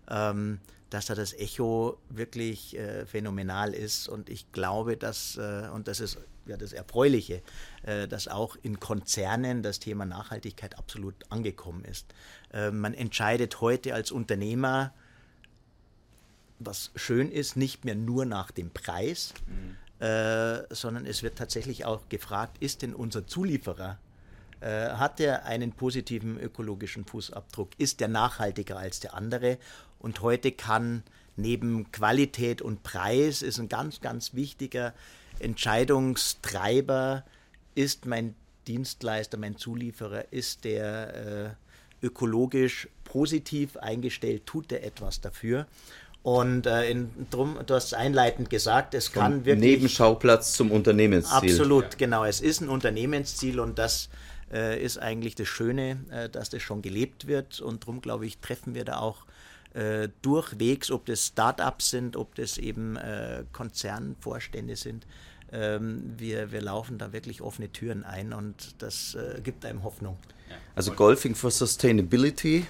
ähm, 0.09 0.59
dass 0.89 1.05
da 1.05 1.15
das 1.15 1.33
Echo 1.33 1.97
wirklich 2.09 2.77
äh, 2.77 3.05
phänomenal 3.05 3.73
ist. 3.73 4.07
Und 4.07 4.29
ich 4.29 4.51
glaube, 4.51 4.97
dass, 4.97 5.37
äh, 5.37 5.69
und 5.73 5.87
das 5.87 5.99
ist 5.99 6.17
ja 6.45 6.57
das 6.57 6.73
Erfreuliche, 6.73 7.41
äh, 7.83 8.07
dass 8.07 8.27
auch 8.27 8.57
in 8.61 8.79
Konzernen 8.79 9.63
das 9.63 9.79
Thema 9.79 10.05
Nachhaltigkeit 10.05 10.77
absolut 10.77 11.15
angekommen 11.29 11.85
ist. 11.85 12.13
Äh, 12.51 12.71
man 12.71 12.93
entscheidet 12.93 13.61
heute 13.61 13.93
als 13.93 14.11
Unternehmer, 14.11 14.93
was 16.59 16.91
schön 16.95 17.31
ist, 17.31 17.55
nicht 17.55 17.85
mehr 17.85 17.95
nur 17.95 18.25
nach 18.25 18.51
dem 18.51 18.69
Preis, 18.69 19.33
mhm. 19.47 19.77
sondern 20.69 21.07
es 21.07 21.23
wird 21.23 21.35
tatsächlich 21.35 21.85
auch 21.85 22.07
gefragt, 22.07 22.57
ist 22.59 22.83
denn 22.83 22.93
unser 22.93 23.25
Zulieferer 23.25 23.97
hat 24.61 25.19
er 25.19 25.45
einen 25.45 25.71
positiven 25.71 26.39
ökologischen 26.39 27.05
Fußabdruck? 27.05 27.71
Ist 27.77 27.99
der 27.99 28.07
nachhaltiger 28.07 28.77
als 28.77 28.99
der 28.99 29.15
andere? 29.15 29.57
Und 29.99 30.21
heute 30.21 30.51
kann 30.51 31.03
neben 31.35 31.91
Qualität 31.91 32.61
und 32.61 32.83
Preis 32.83 33.41
ist 33.41 33.59
ein 33.59 33.69
ganz, 33.69 34.01
ganz 34.01 34.33
wichtiger 34.33 34.93
Entscheidungstreiber, 35.39 37.23
ist 37.75 38.05
mein 38.05 38.35
Dienstleister, 38.67 39.37
mein 39.37 39.57
Zulieferer, 39.57 40.31
ist 40.31 40.63
der 40.63 41.55
äh, 42.01 42.05
ökologisch 42.05 42.87
positiv 43.03 43.77
eingestellt, 43.77 44.45
tut 44.45 44.71
er 44.71 44.83
etwas 44.83 45.21
dafür? 45.21 45.67
Und 46.23 46.67
äh, 46.67 46.89
in, 46.89 47.09
drum, 47.31 47.57
du 47.65 47.73
hast 47.73 47.95
einleitend 47.95 48.51
gesagt, 48.51 48.93
es 48.93 49.07
Vom 49.07 49.21
kann 49.21 49.45
wirklich. 49.45 49.71
Nebenschauplatz 49.71 50.53
zum 50.53 50.69
Unternehmensziel. 50.69 51.51
Absolut, 51.51 51.97
genau. 51.97 52.25
Es 52.25 52.41
ist 52.41 52.61
ein 52.61 52.69
Unternehmensziel 52.69 53.59
und 53.59 53.79
das 53.79 54.09
äh, 54.51 54.83
ist 54.83 54.97
eigentlich 54.97 55.35
das 55.35 55.47
Schöne, 55.47 55.99
äh, 56.11 56.29
dass 56.29 56.49
das 56.49 56.61
schon 56.61 56.81
gelebt 56.81 57.27
wird. 57.27 57.61
Und 57.61 57.83
darum, 57.83 58.01
glaube 58.01 58.25
ich, 58.25 58.39
treffen 58.39 58.75
wir 58.75 58.85
da 58.85 58.99
auch 58.99 59.25
äh, 59.73 60.09
durchwegs, 60.21 60.91
ob 60.91 61.05
das 61.05 61.27
Start-ups 61.27 61.89
sind, 61.89 62.17
ob 62.17 62.35
das 62.35 62.57
eben 62.57 62.97
äh, 62.97 63.43
Konzernvorstände 63.53 64.75
sind, 64.75 65.05
ähm, 65.51 66.13
wir, 66.17 66.51
wir 66.51 66.61
laufen 66.61 66.97
da 66.97 67.11
wirklich 67.13 67.41
offene 67.41 67.71
Türen 67.71 68.03
ein 68.03 68.33
und 68.33 68.75
das 68.81 69.15
äh, 69.15 69.41
gibt 69.41 69.65
einem 69.65 69.83
Hoffnung. 69.83 70.17
Also 70.75 70.93
Golfing 70.93 71.35
for 71.35 71.51
Sustainability. 71.51 72.65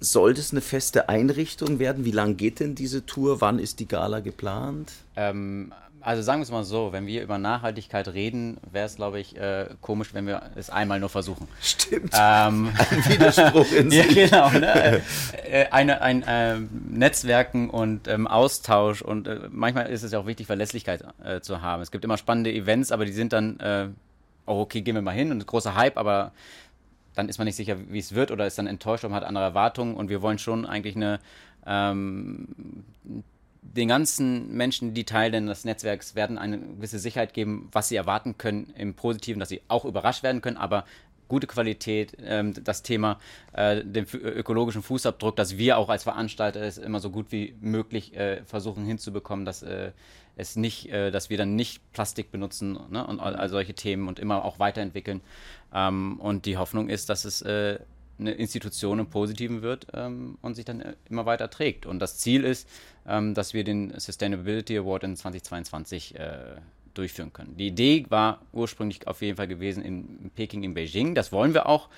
Soll 0.00 0.34
das 0.34 0.50
eine 0.50 0.60
feste 0.60 1.08
Einrichtung 1.08 1.78
werden? 1.78 2.04
Wie 2.04 2.10
lang 2.10 2.36
geht 2.36 2.60
denn 2.60 2.74
diese 2.74 3.06
Tour? 3.06 3.40
Wann 3.40 3.58
ist 3.58 3.80
die 3.80 3.88
Gala 3.88 4.20
geplant? 4.20 4.92
Ähm, 5.16 5.72
also 6.04 6.22
sagen 6.22 6.40
wir 6.40 6.44
es 6.44 6.50
mal 6.50 6.64
so, 6.64 6.92
wenn 6.92 7.06
wir 7.06 7.22
über 7.22 7.38
Nachhaltigkeit 7.38 8.08
reden, 8.08 8.58
wäre 8.70 8.86
es, 8.86 8.96
glaube 8.96 9.18
ich, 9.18 9.36
äh, 9.36 9.66
komisch, 9.80 10.12
wenn 10.12 10.26
wir 10.26 10.42
es 10.54 10.68
einmal 10.68 11.00
nur 11.00 11.08
versuchen. 11.08 11.48
Stimmt. 11.62 12.12
Ähm, 12.12 12.72
Ein 12.90 13.04
Widerspruch 13.08 13.72
in 13.72 13.90
ja, 13.90 14.02
sich. 14.04 14.14
genau. 14.14 14.50
Ne? 14.50 15.02
Äh, 15.50 15.66
eine, 15.70 16.02
ein 16.02 16.22
äh, 16.22 16.58
Netzwerken 16.88 17.70
und 17.70 18.06
ähm, 18.06 18.26
Austausch 18.26 19.02
und 19.02 19.26
äh, 19.26 19.48
manchmal 19.50 19.86
ist 19.86 20.02
es 20.02 20.12
ja 20.12 20.18
auch 20.18 20.26
wichtig, 20.26 20.46
Verlässlichkeit 20.46 21.02
äh, 21.24 21.40
zu 21.40 21.62
haben. 21.62 21.82
Es 21.82 21.90
gibt 21.90 22.04
immer 22.04 22.18
spannende 22.18 22.52
Events, 22.52 22.92
aber 22.92 23.06
die 23.06 23.12
sind 23.12 23.32
dann, 23.32 23.58
äh, 23.60 23.88
oh, 24.46 24.60
okay, 24.60 24.82
gehen 24.82 24.94
wir 24.94 25.02
mal 25.02 25.12
hin 25.12 25.30
und 25.30 25.46
großer 25.46 25.74
Hype, 25.74 25.96
aber 25.96 26.32
dann 27.14 27.28
ist 27.28 27.38
man 27.38 27.46
nicht 27.46 27.56
sicher, 27.56 27.76
wie 27.88 27.98
es 27.98 28.14
wird 28.14 28.30
oder 28.30 28.46
ist 28.46 28.58
dann 28.58 28.66
enttäuscht 28.66 29.04
und 29.04 29.14
hat 29.14 29.24
andere 29.24 29.44
Erwartungen 29.44 29.94
und 29.94 30.10
wir 30.10 30.20
wollen 30.20 30.38
schon 30.38 30.66
eigentlich 30.66 30.96
eine 30.96 31.20
ähm, 31.66 32.48
den 33.72 33.88
ganzen 33.88 34.54
Menschen, 34.54 34.94
die 34.94 35.04
Teil 35.04 35.30
des 35.30 35.64
Netzwerks 35.64 36.14
werden, 36.14 36.38
eine 36.38 36.58
gewisse 36.58 36.98
Sicherheit 36.98 37.32
geben, 37.34 37.68
was 37.72 37.88
sie 37.88 37.96
erwarten 37.96 38.38
können 38.38 38.72
im 38.76 38.94
Positiven, 38.94 39.40
dass 39.40 39.48
sie 39.48 39.62
auch 39.68 39.84
überrascht 39.84 40.22
werden 40.22 40.42
können, 40.42 40.56
aber 40.56 40.84
gute 41.28 41.46
Qualität, 41.46 42.16
ähm, 42.22 42.52
das 42.62 42.82
Thema, 42.82 43.18
äh, 43.52 43.82
den 43.82 44.06
ökologischen 44.12 44.82
Fußabdruck, 44.82 45.36
dass 45.36 45.56
wir 45.56 45.78
auch 45.78 45.88
als 45.88 46.04
Veranstalter 46.04 46.60
es 46.60 46.78
immer 46.78 47.00
so 47.00 47.10
gut 47.10 47.32
wie 47.32 47.54
möglich 47.60 48.14
äh, 48.14 48.42
versuchen 48.44 48.84
hinzubekommen, 48.84 49.44
dass 49.44 49.62
äh, 49.62 49.92
es 50.36 50.56
nicht, 50.56 50.90
äh, 50.90 51.10
dass 51.10 51.30
wir 51.30 51.38
dann 51.38 51.56
nicht 51.56 51.80
Plastik 51.92 52.30
benutzen 52.30 52.78
ne, 52.90 53.06
und 53.06 53.20
all, 53.20 53.36
all, 53.36 53.48
solche 53.48 53.74
Themen 53.74 54.08
und 54.08 54.18
immer 54.18 54.44
auch 54.44 54.58
weiterentwickeln. 54.58 55.22
Ähm, 55.72 56.20
und 56.20 56.44
die 56.46 56.56
Hoffnung 56.56 56.88
ist, 56.88 57.08
dass 57.08 57.24
es 57.24 57.42
äh, 57.42 57.78
eine 58.18 58.32
Institution 58.32 58.98
im 58.98 59.06
Positiven 59.06 59.62
wird 59.62 59.86
ähm, 59.92 60.38
und 60.42 60.54
sich 60.54 60.64
dann 60.64 60.80
äh, 60.80 60.94
immer 61.08 61.26
weiter 61.26 61.50
trägt. 61.50 61.86
Und 61.86 61.98
das 61.98 62.18
Ziel 62.18 62.44
ist, 62.44 62.68
ähm, 63.06 63.34
dass 63.34 63.54
wir 63.54 63.64
den 63.64 63.98
Sustainability 63.98 64.78
Award 64.78 65.04
in 65.04 65.16
2022 65.16 66.14
äh, 66.14 66.56
durchführen 66.94 67.32
können. 67.32 67.56
Die 67.56 67.66
Idee 67.66 68.06
war 68.08 68.40
ursprünglich 68.52 69.06
auf 69.06 69.20
jeden 69.20 69.36
Fall 69.36 69.48
gewesen 69.48 69.84
in 69.84 70.30
Peking, 70.34 70.62
in 70.62 70.74
Beijing. 70.74 71.14
Das 71.14 71.32
wollen 71.32 71.54
wir 71.54 71.66
auch. 71.66 71.88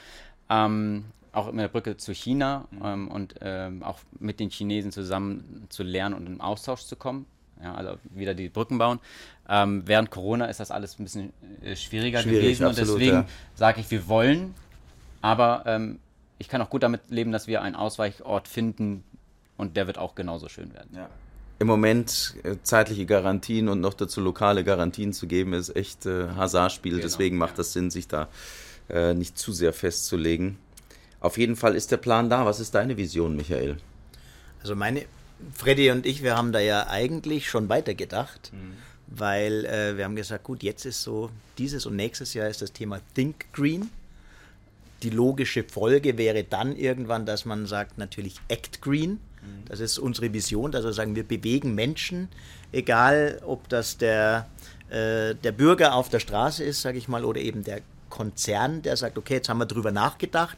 Ähm, 0.48 1.06
auch 1.32 1.52
mit 1.52 1.60
der 1.60 1.68
Brücke 1.68 1.98
zu 1.98 2.14
China 2.14 2.66
ähm, 2.82 3.08
und 3.08 3.34
ähm, 3.42 3.82
auch 3.82 3.98
mit 4.18 4.40
den 4.40 4.48
Chinesen 4.48 4.90
zusammen 4.90 5.66
zu 5.68 5.82
lernen 5.82 6.14
und 6.14 6.26
im 6.26 6.40
Austausch 6.40 6.84
zu 6.84 6.96
kommen. 6.96 7.26
Ja, 7.62 7.74
also 7.74 7.98
wieder 8.14 8.34
die 8.34 8.48
Brücken 8.48 8.78
bauen. 8.78 9.00
Ähm, 9.48 9.82
während 9.86 10.10
Corona 10.10 10.46
ist 10.46 10.60
das 10.60 10.70
alles 10.70 10.98
ein 10.98 11.04
bisschen 11.04 11.32
äh, 11.62 11.76
schwieriger 11.76 12.20
Schwierig, 12.20 12.42
gewesen 12.42 12.64
absolut, 12.64 12.90
und 12.90 13.00
deswegen 13.00 13.16
ja. 13.16 13.26
sage 13.54 13.80
ich, 13.80 13.90
wir 13.90 14.08
wollen, 14.08 14.54
aber 15.20 15.62
ähm, 15.66 15.98
ich 16.38 16.48
kann 16.48 16.60
auch 16.62 16.70
gut 16.70 16.82
damit 16.82 17.02
leben, 17.10 17.32
dass 17.32 17.46
wir 17.46 17.62
einen 17.62 17.76
Ausweichort 17.76 18.48
finden 18.48 19.04
und 19.56 19.76
der 19.76 19.86
wird 19.86 19.98
auch 19.98 20.14
genauso 20.14 20.48
schön 20.48 20.72
werden. 20.74 20.90
Ja. 20.94 21.08
Im 21.58 21.66
Moment 21.66 22.34
äh, 22.42 22.56
zeitliche 22.62 23.06
Garantien 23.06 23.68
und 23.68 23.80
noch 23.80 23.94
dazu 23.94 24.20
lokale 24.20 24.62
Garantien 24.62 25.14
zu 25.14 25.26
geben, 25.26 25.54
ist 25.54 25.74
echt 25.74 26.04
äh, 26.04 26.28
Hasardspiel. 26.28 26.92
Genau, 26.92 27.02
Deswegen 27.02 27.38
macht 27.38 27.52
ja. 27.52 27.56
das 27.58 27.72
Sinn, 27.72 27.90
sich 27.90 28.08
da 28.08 28.28
äh, 28.90 29.14
nicht 29.14 29.38
zu 29.38 29.52
sehr 29.52 29.72
festzulegen. 29.72 30.58
Auf 31.20 31.38
jeden 31.38 31.56
Fall 31.56 31.74
ist 31.74 31.90
der 31.90 31.96
Plan 31.96 32.28
da. 32.28 32.44
Was 32.44 32.60
ist 32.60 32.74
deine 32.74 32.98
Vision, 32.98 33.36
Michael? 33.36 33.78
Also 34.60 34.76
meine, 34.76 35.06
Freddy 35.54 35.90
und 35.90 36.04
ich, 36.04 36.22
wir 36.22 36.36
haben 36.36 36.52
da 36.52 36.60
ja 36.60 36.88
eigentlich 36.88 37.48
schon 37.48 37.68
weitergedacht, 37.70 38.52
weil 39.06 39.64
äh, 39.64 39.96
wir 39.96 40.04
haben 40.04 40.16
gesagt, 40.16 40.44
gut, 40.44 40.62
jetzt 40.62 40.84
ist 40.84 41.02
so, 41.02 41.30
dieses 41.56 41.86
und 41.86 41.96
nächstes 41.96 42.34
Jahr 42.34 42.48
ist 42.48 42.62
das 42.62 42.72
Thema 42.72 43.00
Think 43.14 43.52
Green. 43.52 43.90
Die 45.02 45.10
logische 45.10 45.64
Folge 45.64 46.18
wäre 46.18 46.44
dann 46.44 46.76
irgendwann, 46.76 47.26
dass 47.26 47.44
man 47.44 47.66
sagt, 47.66 47.98
natürlich 47.98 48.36
Act 48.48 48.80
Green. 48.82 49.20
Das 49.66 49.80
ist 49.80 49.98
unsere 49.98 50.32
Vision, 50.32 50.72
dass 50.72 50.84
wir 50.84 50.92
sagen, 50.92 51.16
wir 51.16 51.22
bewegen 51.22 51.74
Menschen, 51.74 52.28
egal 52.72 53.40
ob 53.44 53.68
das 53.68 53.96
der, 53.96 54.48
äh, 54.90 55.34
der 55.34 55.52
Bürger 55.52 55.94
auf 55.94 56.08
der 56.08 56.20
Straße 56.20 56.64
ist, 56.64 56.82
sage 56.82 56.98
ich 56.98 57.08
mal, 57.08 57.24
oder 57.24 57.40
eben 57.40 57.64
der 57.64 57.80
Konzern, 58.10 58.82
der 58.82 58.96
sagt, 58.96 59.18
okay, 59.18 59.34
jetzt 59.34 59.48
haben 59.48 59.58
wir 59.58 59.66
drüber 59.66 59.92
nachgedacht, 59.92 60.56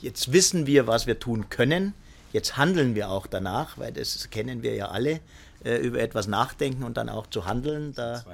jetzt 0.00 0.32
wissen 0.32 0.66
wir, 0.66 0.86
was 0.86 1.06
wir 1.06 1.18
tun 1.18 1.48
können, 1.50 1.94
jetzt 2.32 2.56
handeln 2.56 2.94
wir 2.94 3.10
auch 3.10 3.26
danach, 3.26 3.78
weil 3.78 3.92
das 3.92 4.30
kennen 4.30 4.62
wir 4.62 4.74
ja 4.74 4.88
alle, 4.88 5.20
äh, 5.64 5.76
über 5.76 6.00
etwas 6.00 6.26
nachdenken 6.26 6.84
und 6.84 6.96
dann 6.96 7.08
auch 7.08 7.26
zu 7.26 7.46
handeln. 7.46 7.94
Da 7.94 8.24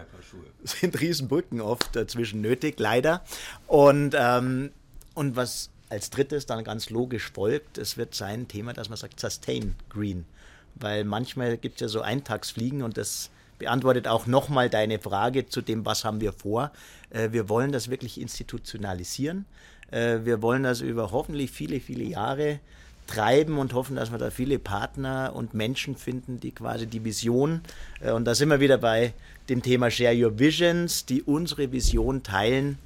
sind 0.63 1.01
Riesenbrücken 1.01 1.61
oft 1.61 1.95
dazwischen 1.97 2.41
nötig, 2.41 2.79
leider. 2.79 3.25
Und, 3.67 4.15
ähm, 4.17 4.71
und 5.17 5.35
was 5.35 5.71
als 5.89 6.11
drittes 6.11 6.47
dann 6.47 6.63
ganz 6.63 6.91
logisch 6.91 7.31
folgt, 7.33 7.79
es 7.79 7.97
wird 7.97 8.15
sein 8.15 8.49
Thema, 8.49 8.73
dass 8.75 8.89
man 8.89 8.99
sagt 8.99 9.19
Sustain 9.19 9.75
Green. 9.89 10.27
Weil 10.75 11.05
manchmal 11.05 11.57
gibt 11.57 11.77
es 11.77 11.81
ja 11.81 11.89
so 11.89 12.03
Eintagsfliegen 12.03 12.83
und 12.83 12.99
das 12.99 13.31
beantwortet 13.59 14.09
auch 14.09 14.27
nochmal 14.27 14.69
deine 14.69 14.99
Frage 14.99 15.47
zu 15.47 15.63
dem, 15.63 15.87
was 15.87 16.05
haben 16.05 16.21
wir 16.21 16.35
vor. 16.35 16.71
Äh, 17.09 17.31
wir 17.33 17.49
wollen 17.49 17.73
das 17.73 17.89
wirklich 17.89 18.21
institutionalisieren. 18.21 19.47
Äh, 19.91 20.19
wir 20.25 20.43
wollen 20.43 20.65
das 20.65 20.83
über 20.83 21.13
hoffentlich 21.13 21.51
viele, 21.51 21.81
viele 21.81 22.05
Jahre 22.05 22.61
treiben 23.07 23.57
und 23.57 23.73
hoffen, 23.73 23.97
dass 23.97 24.11
wir 24.11 24.19
da 24.19 24.31
viele 24.31 24.59
Partner 24.59 25.33
und 25.35 25.55
Menschen 25.55 25.97
finden, 25.97 26.41
die 26.41 26.51
quasi 26.51 26.87
die 26.87 27.05
Vision, 27.05 27.63
äh, 28.01 28.11
und 28.11 28.27
da 28.27 28.35
sind 28.35 28.51
wir 28.51 28.61
wieder 28.61 28.77
bei 28.77 29.15
dem 29.49 29.63
Thema 29.63 29.91
Share 29.91 30.15
Your 30.15 30.39
Visions, 30.39 31.07
die 31.07 31.23
unsere 31.23 31.73
Vision 31.73 32.23
teilen 32.23 32.79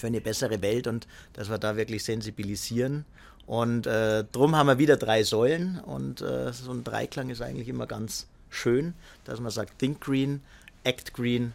für 0.00 0.06
eine 0.08 0.20
bessere 0.20 0.62
Welt 0.62 0.86
und 0.86 1.06
dass 1.34 1.50
wir 1.50 1.58
da 1.58 1.76
wirklich 1.76 2.04
sensibilisieren. 2.04 3.04
Und 3.46 3.86
äh, 3.86 4.24
drum 4.32 4.56
haben 4.56 4.66
wir 4.66 4.78
wieder 4.78 4.96
drei 4.96 5.22
Säulen 5.22 5.80
und 5.80 6.20
äh, 6.20 6.52
so 6.52 6.72
ein 6.72 6.84
Dreiklang 6.84 7.30
ist 7.30 7.42
eigentlich 7.42 7.68
immer 7.68 7.86
ganz 7.86 8.26
schön, 8.48 8.94
dass 9.24 9.40
man 9.40 9.50
sagt, 9.50 9.78
Think 9.78 10.00
Green, 10.00 10.42
Act 10.84 11.14
Green, 11.14 11.52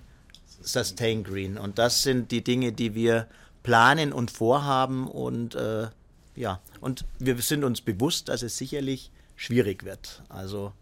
Sustain 0.62 1.24
Green. 1.24 1.58
Und 1.58 1.78
das 1.78 2.04
sind 2.04 2.32
die 2.32 2.44
Dinge, 2.44 2.72
die 2.72 2.96
wir 2.96 3.28
planen 3.64 4.14
und 4.14 4.32
vorhaben 4.32 5.08
und 5.08 5.56
äh, 5.56 5.88
ja, 6.36 6.60
und 6.82 7.06
wir 7.18 7.38
sind 7.38 7.64
uns 7.64 7.82
bewusst, 7.82 8.28
dass 8.30 8.42
es 8.44 8.58
sicherlich 8.58 9.10
schwierig 9.36 9.86
wird. 9.86 10.22
Also 10.28 10.74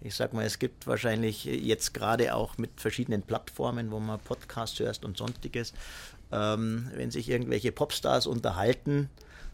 ich 0.00 0.14
sag 0.14 0.32
mal, 0.32 0.44
es 0.44 0.58
gibt 0.58 0.86
wahrscheinlich 0.86 1.44
jetzt 1.44 1.94
gerade 1.94 2.34
auch 2.34 2.56
mit 2.58 2.70
verschiedenen 2.76 3.22
Plattformen, 3.22 3.90
wo 3.90 3.98
man 3.98 4.20
Podcasts 4.20 4.78
hörst 4.78 5.04
und 5.04 5.16
sonstiges, 5.16 5.72
ähm, 6.32 6.90
wenn 6.94 7.10
sich 7.10 7.28
irgendwelche 7.28 7.72
Popstars 7.72 8.26
unterhalten, 8.26 9.08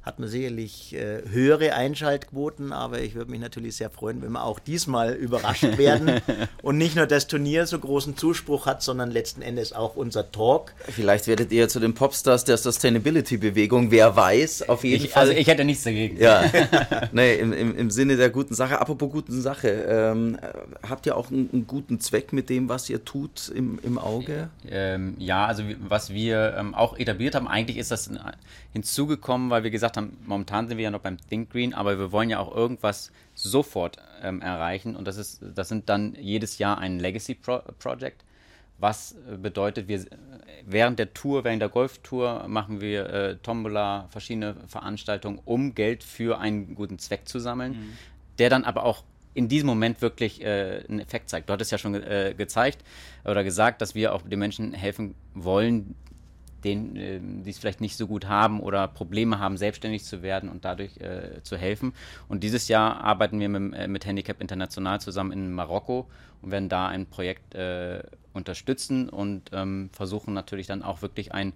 hat 0.05 0.19
man 0.19 0.29
sicherlich 0.29 0.95
äh, 0.95 1.23
höhere 1.31 1.75
Einschaltquoten, 1.75 2.73
aber 2.73 3.01
ich 3.01 3.15
würde 3.15 3.31
mich 3.31 3.41
natürlich 3.41 3.77
sehr 3.77 3.89
freuen, 3.89 4.21
wenn 4.21 4.33
wir 4.33 4.45
auch 4.45 4.59
diesmal 4.59 5.13
überrascht 5.15 5.79
werden 5.79 6.21
und 6.63 6.77
nicht 6.77 6.95
nur 6.95 7.07
das 7.07 7.27
Turnier 7.27 7.67
so 7.67 7.79
großen 7.79 8.15
Zuspruch 8.17 8.67
hat, 8.67 8.83
sondern 8.83 9.11
letzten 9.11 9.41
Endes 9.41 9.73
auch 9.73 9.97
unser 9.97 10.31
Talk. 10.31 10.75
Vielleicht 10.91 11.27
werdet 11.27 11.51
ihr 11.53 11.69
zu 11.69 11.81
den 11.81 11.95
Popstars 11.95 12.45
der 12.45 12.59
Sustainability-Bewegung, 12.59 13.91
wer 13.91 14.15
weiß, 14.15 14.69
auf 14.69 14.85
jeden 14.85 15.07
Ich, 15.07 15.13
Fall. 15.13 15.23
also 15.23 15.33
ich 15.33 15.47
hätte 15.47 15.65
nichts 15.65 15.85
dagegen. 15.85 16.19
Ja, 16.19 16.45
nee, 17.13 17.37
im, 17.37 17.55
im, 17.55 17.75
im 17.75 17.91
Sinne 17.91 18.17
der 18.19 18.29
guten 18.29 18.55
Sache. 18.55 18.81
Apropos 18.81 19.11
guten 19.11 19.41
Sache, 19.41 19.69
ähm, 19.69 20.39
habt 20.87 21.07
ihr 21.07 21.17
auch 21.17 21.31
einen, 21.31 21.49
einen, 21.51 21.67
guten 21.67 21.99
Zweck 21.99 22.35
mit 22.35 22.51
dem, 22.51 22.69
was 22.69 22.91
ihr 22.91 23.07
tut, 23.07 23.49
im, 23.49 23.79
im 23.83 23.99
Auge? 23.99 24.51
Ähm, 24.69 25.15
ja, 25.19 25.47
also 25.47 25.63
was 25.89 26.11
wir 26.11 26.57
ähm, 26.59 26.75
auch 26.75 26.99
etabliert 26.99 27.35
haben, 27.35 27.49
eigentlich 27.49 27.79
ist 27.79 27.91
das 27.91 28.11
hinzugekommen, 28.75 29.49
weil 29.51 29.63
wir 29.63 29.71
gesagt 29.71 29.94
haben, 29.97 30.17
momentan 30.25 30.69
sind 30.69 30.79
wir 30.79 30.85
ja 30.85 30.91
noch 30.91 31.01
beim 31.01 31.19
Think 31.19 31.51
Green, 31.51 31.75
aber 31.75 31.99
wir 31.99 32.13
wollen 32.13 32.31
ja 32.31 32.39
auch 32.39 32.55
irgendwas 32.55 33.13
sofort 33.35 33.99
ähm, 34.23 34.41
erreichen 34.41 34.97
und 34.97 35.07
das 35.07 35.17
ist, 35.17 35.43
das 35.55 35.69
sind 35.69 35.89
dann 35.89 36.15
jedes 36.15 36.59
Jahr 36.59 36.79
ein 36.79 36.99
Legacy 36.99 37.35
Pro 37.35 37.61
Project. 37.79 38.25
Was 38.79 39.15
bedeutet, 39.41 39.87
wir 39.87 40.05
während 40.67 40.99
der 40.99 41.15
Tour, 41.15 41.45
während 41.45 41.63
der 41.63 41.69
Golftour 41.69 42.47
machen 42.49 42.81
wir 42.81 43.09
äh, 43.09 43.37
Tombola, 43.37 44.09
verschiedene 44.11 44.57
Veranstaltungen, 44.67 45.41
um 45.45 45.75
Geld 45.75 46.03
für 46.03 46.39
einen 46.39 46.75
guten 46.75 46.99
Zweck 46.99 47.29
zu 47.29 47.39
sammeln, 47.39 47.73
mhm. 47.73 47.93
der 48.39 48.51
dann 48.51 48.65
aber 48.65 48.85
auch 48.85 49.05
in 49.35 49.49
diesem 49.49 49.67
Moment 49.67 50.01
wirklich 50.01 50.43
äh, 50.43 50.85
einen 50.89 51.01
Effekt 51.01 51.29
zeigt. 51.29 51.49
Du 51.49 51.53
hattest 51.53 51.73
ja 51.73 51.79
schon 51.79 51.95
äh, 51.95 52.35
gezeigt 52.37 52.85
oder 53.25 53.43
gesagt, 53.45 53.83
dass 53.83 53.95
wir 53.95 54.15
auch 54.15 54.23
den 54.23 54.39
Menschen 54.39 54.73
helfen 54.73 55.15
wollen, 55.35 55.97
denen, 56.65 56.97
äh, 56.97 57.21
die 57.21 57.51
es 57.51 57.59
vielleicht 57.59 57.81
nicht 57.81 57.97
so 57.97 58.07
gut 58.07 58.27
haben 58.27 58.61
oder 58.61 58.89
Probleme 58.89 59.39
haben, 59.39 59.57
selbstständig 59.57 60.05
zu 60.05 60.23
werden 60.23 60.49
und 60.49 60.65
dadurch 60.65 60.97
äh, 60.99 61.43
zu 61.43 61.57
helfen. 61.57 61.93
Und 62.29 62.43
dieses 62.43 62.69
Jahr 62.69 63.01
arbeiten 63.03 63.39
wir 63.41 63.49
mit, 63.49 63.75
äh, 63.75 63.89
mit 63.89 64.07
Handicap 64.07 64.41
International 64.41 65.01
zusammen 65.01 65.33
in 65.33 65.53
Marokko 65.53 66.09
und 66.43 66.51
werden 66.51 66.69
da 66.69 66.89
ein 66.89 67.07
Projekt 67.07 67.55
äh, 67.55 68.03
unterstützen 68.33 69.09
und 69.09 69.51
ähm, 69.53 69.91
versuchen 69.93 70.35
natürlich 70.35 70.67
dann 70.67 70.83
auch 70.83 71.03
wirklich 71.03 71.33
ein 71.33 71.53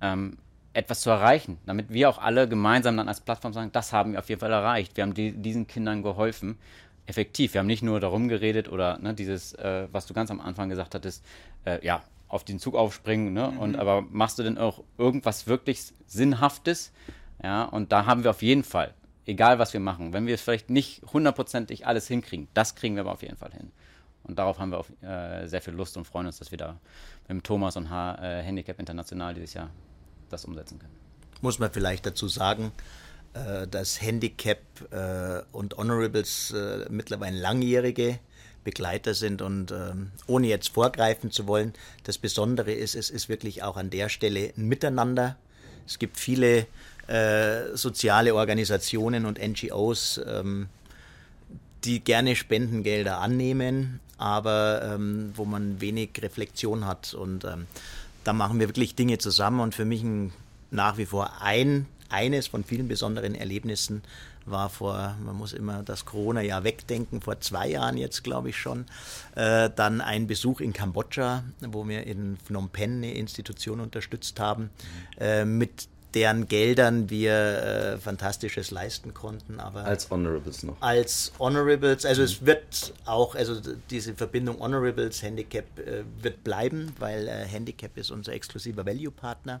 ähm, 0.00 0.38
etwas 0.72 1.00
zu 1.00 1.10
erreichen, 1.10 1.58
damit 1.66 1.92
wir 1.92 2.08
auch 2.08 2.18
alle 2.18 2.48
gemeinsam 2.48 2.96
dann 2.96 3.08
als 3.08 3.20
Plattform 3.20 3.52
sagen, 3.52 3.70
das 3.72 3.92
haben 3.92 4.12
wir 4.12 4.18
auf 4.20 4.28
jeden 4.28 4.40
Fall 4.40 4.52
erreicht. 4.52 4.96
Wir 4.96 5.02
haben 5.02 5.14
die, 5.14 5.32
diesen 5.32 5.66
Kindern 5.66 6.02
geholfen. 6.02 6.58
Effektiv. 7.06 7.54
Wir 7.54 7.58
haben 7.58 7.66
nicht 7.66 7.82
nur 7.82 7.98
darum 7.98 8.28
geredet 8.28 8.68
oder 8.68 8.98
ne, 8.98 9.14
dieses, 9.14 9.54
äh, 9.54 9.88
was 9.90 10.06
du 10.06 10.14
ganz 10.14 10.30
am 10.30 10.40
Anfang 10.40 10.68
gesagt 10.68 10.94
hattest, 10.94 11.24
äh, 11.64 11.84
ja, 11.84 12.04
auf 12.30 12.44
den 12.44 12.58
Zug 12.58 12.74
aufspringen, 12.74 13.32
ne? 13.32 13.50
Mhm. 13.50 13.58
Und 13.58 13.76
aber 13.76 14.02
machst 14.02 14.38
du 14.38 14.42
denn 14.42 14.56
auch 14.56 14.82
irgendwas 14.96 15.46
wirklich 15.46 15.92
Sinnhaftes? 16.06 16.92
Ja, 17.42 17.64
und 17.64 17.92
da 17.92 18.06
haben 18.06 18.22
wir 18.22 18.30
auf 18.30 18.42
jeden 18.42 18.64
Fall, 18.64 18.94
egal 19.26 19.58
was 19.58 19.72
wir 19.72 19.80
machen, 19.80 20.12
wenn 20.12 20.26
wir 20.26 20.38
vielleicht 20.38 20.70
nicht 20.70 21.02
hundertprozentig 21.12 21.86
alles 21.86 22.06
hinkriegen, 22.06 22.48
das 22.54 22.74
kriegen 22.74 22.94
wir 22.94 23.02
aber 23.02 23.12
auf 23.12 23.22
jeden 23.22 23.36
Fall 23.36 23.52
hin. 23.52 23.72
Und 24.22 24.38
darauf 24.38 24.58
haben 24.58 24.70
wir 24.70 24.78
auch 24.78 24.88
äh, 25.02 25.46
sehr 25.48 25.60
viel 25.60 25.74
Lust 25.74 25.96
und 25.96 26.06
freuen 26.06 26.26
uns, 26.26 26.38
dass 26.38 26.50
wir 26.50 26.58
da 26.58 26.78
mit 27.26 27.42
Thomas 27.42 27.76
und 27.76 27.90
H 27.90 28.14
äh, 28.16 28.42
Handicap 28.42 28.78
International 28.78 29.34
dieses 29.34 29.54
Jahr 29.54 29.70
das 30.28 30.44
umsetzen 30.44 30.78
können. 30.78 30.94
Muss 31.40 31.58
man 31.58 31.72
vielleicht 31.72 32.06
dazu 32.06 32.28
sagen, 32.28 32.70
äh, 33.32 33.66
dass 33.66 34.00
Handicap 34.00 34.58
äh, 34.92 35.42
und 35.52 35.76
Honorables 35.76 36.52
äh, 36.52 36.86
mittlerweile 36.90 37.38
langjährige 37.38 38.20
Begleiter 38.64 39.14
sind 39.14 39.42
und 39.42 39.72
ähm, 39.72 40.10
ohne 40.26 40.46
jetzt 40.46 40.68
vorgreifen 40.68 41.30
zu 41.30 41.46
wollen, 41.46 41.72
das 42.04 42.18
Besondere 42.18 42.72
ist, 42.72 42.94
es 42.94 43.10
ist 43.10 43.28
wirklich 43.28 43.62
auch 43.62 43.76
an 43.76 43.90
der 43.90 44.08
Stelle 44.08 44.52
ein 44.56 44.68
Miteinander. 44.68 45.36
Es 45.86 45.98
gibt 45.98 46.18
viele 46.18 46.66
äh, 47.06 47.74
soziale 47.74 48.34
Organisationen 48.34 49.26
und 49.26 49.38
NGOs, 49.40 50.20
ähm, 50.26 50.68
die 51.84 52.00
gerne 52.00 52.36
Spendengelder 52.36 53.18
annehmen, 53.18 54.00
aber 54.18 54.82
ähm, 54.94 55.32
wo 55.34 55.44
man 55.44 55.80
wenig 55.80 56.10
Reflexion 56.18 56.86
hat. 56.86 57.14
Und 57.14 57.44
ähm, 57.44 57.66
da 58.24 58.32
machen 58.32 58.60
wir 58.60 58.68
wirklich 58.68 58.94
Dinge 58.94 59.18
zusammen. 59.18 59.60
Und 59.60 59.74
für 59.74 59.84
mich 59.86 60.02
ein, 60.02 60.32
nach 60.70 60.98
wie 60.98 61.06
vor 61.06 61.40
ein, 61.40 61.86
eines 62.10 62.48
von 62.48 62.64
vielen 62.64 62.88
besonderen 62.88 63.34
Erlebnissen 63.34 64.02
war 64.50 64.70
vor, 64.70 65.16
man 65.24 65.36
muss 65.36 65.52
immer 65.52 65.82
das 65.82 66.04
Corona-Jahr 66.04 66.64
wegdenken, 66.64 67.20
vor 67.20 67.40
zwei 67.40 67.68
Jahren 67.68 67.96
jetzt 67.96 68.24
glaube 68.24 68.50
ich 68.50 68.56
schon, 68.56 68.86
äh, 69.34 69.70
dann 69.74 70.00
ein 70.00 70.26
Besuch 70.26 70.60
in 70.60 70.72
Kambodscha, 70.72 71.44
wo 71.60 71.86
wir 71.88 72.06
in 72.06 72.36
Phnom 72.44 72.70
Penh 72.70 72.96
eine 72.96 73.14
Institution 73.14 73.80
unterstützt 73.80 74.40
haben, 74.40 74.70
äh, 75.18 75.44
mit 75.44 75.88
deren 76.14 76.48
Geldern 76.48 77.10
wir 77.10 77.32
äh, 77.32 77.98
Fantastisches 77.98 78.70
leisten 78.70 79.14
konnten. 79.14 79.60
Aber 79.60 79.84
als 79.84 80.10
Honorables 80.10 80.62
noch. 80.62 80.76
Als 80.80 81.32
Honorables, 81.38 82.04
also 82.04 82.22
mhm. 82.22 82.26
es 82.26 82.46
wird 82.46 82.92
auch, 83.04 83.34
also 83.34 83.60
diese 83.90 84.14
Verbindung 84.14 84.60
Honorables, 84.60 85.22
Handicap 85.22 85.64
äh, 85.78 86.02
wird 86.20 86.42
bleiben, 86.44 86.92
weil 86.98 87.28
äh, 87.28 87.44
Handicap 87.46 87.96
ist 87.96 88.10
unser 88.10 88.32
exklusiver 88.32 88.84
Value-Partner. 88.84 89.60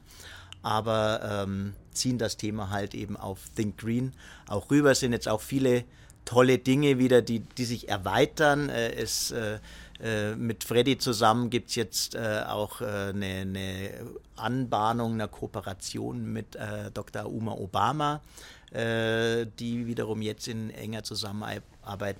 Aber 0.62 1.44
ähm, 1.46 1.74
ziehen 1.92 2.18
das 2.18 2.36
Thema 2.36 2.70
halt 2.70 2.94
eben 2.94 3.16
auf 3.16 3.38
Think 3.56 3.78
Green 3.78 4.12
auch 4.48 4.70
rüber. 4.70 4.92
Es 4.92 5.00
sind 5.00 5.12
jetzt 5.12 5.28
auch 5.28 5.40
viele 5.40 5.84
tolle 6.24 6.58
Dinge 6.58 6.98
wieder, 6.98 7.22
die, 7.22 7.40
die 7.40 7.64
sich 7.64 7.88
erweitern. 7.88 8.68
Äh, 8.68 8.92
es 8.94 9.30
äh, 9.30 9.58
äh, 10.02 10.34
mit 10.34 10.64
Freddy 10.64 10.98
zusammen 10.98 11.50
gibt 11.50 11.70
es 11.70 11.74
jetzt 11.74 12.14
äh, 12.14 12.44
auch 12.46 12.80
eine, 12.80 13.26
äh, 13.26 13.40
eine, 13.42 13.90
Anbahnung 14.36 15.14
einer 15.14 15.28
Kooperation 15.28 16.32
mit 16.32 16.56
Dr. 16.94 17.26
Uma 17.26 17.52
Obama, 17.52 18.22
die 18.72 19.86
wiederum 19.86 20.22
jetzt 20.22 20.48
in 20.48 20.70
enger 20.70 21.02
Zusammenarbeit 21.02 21.62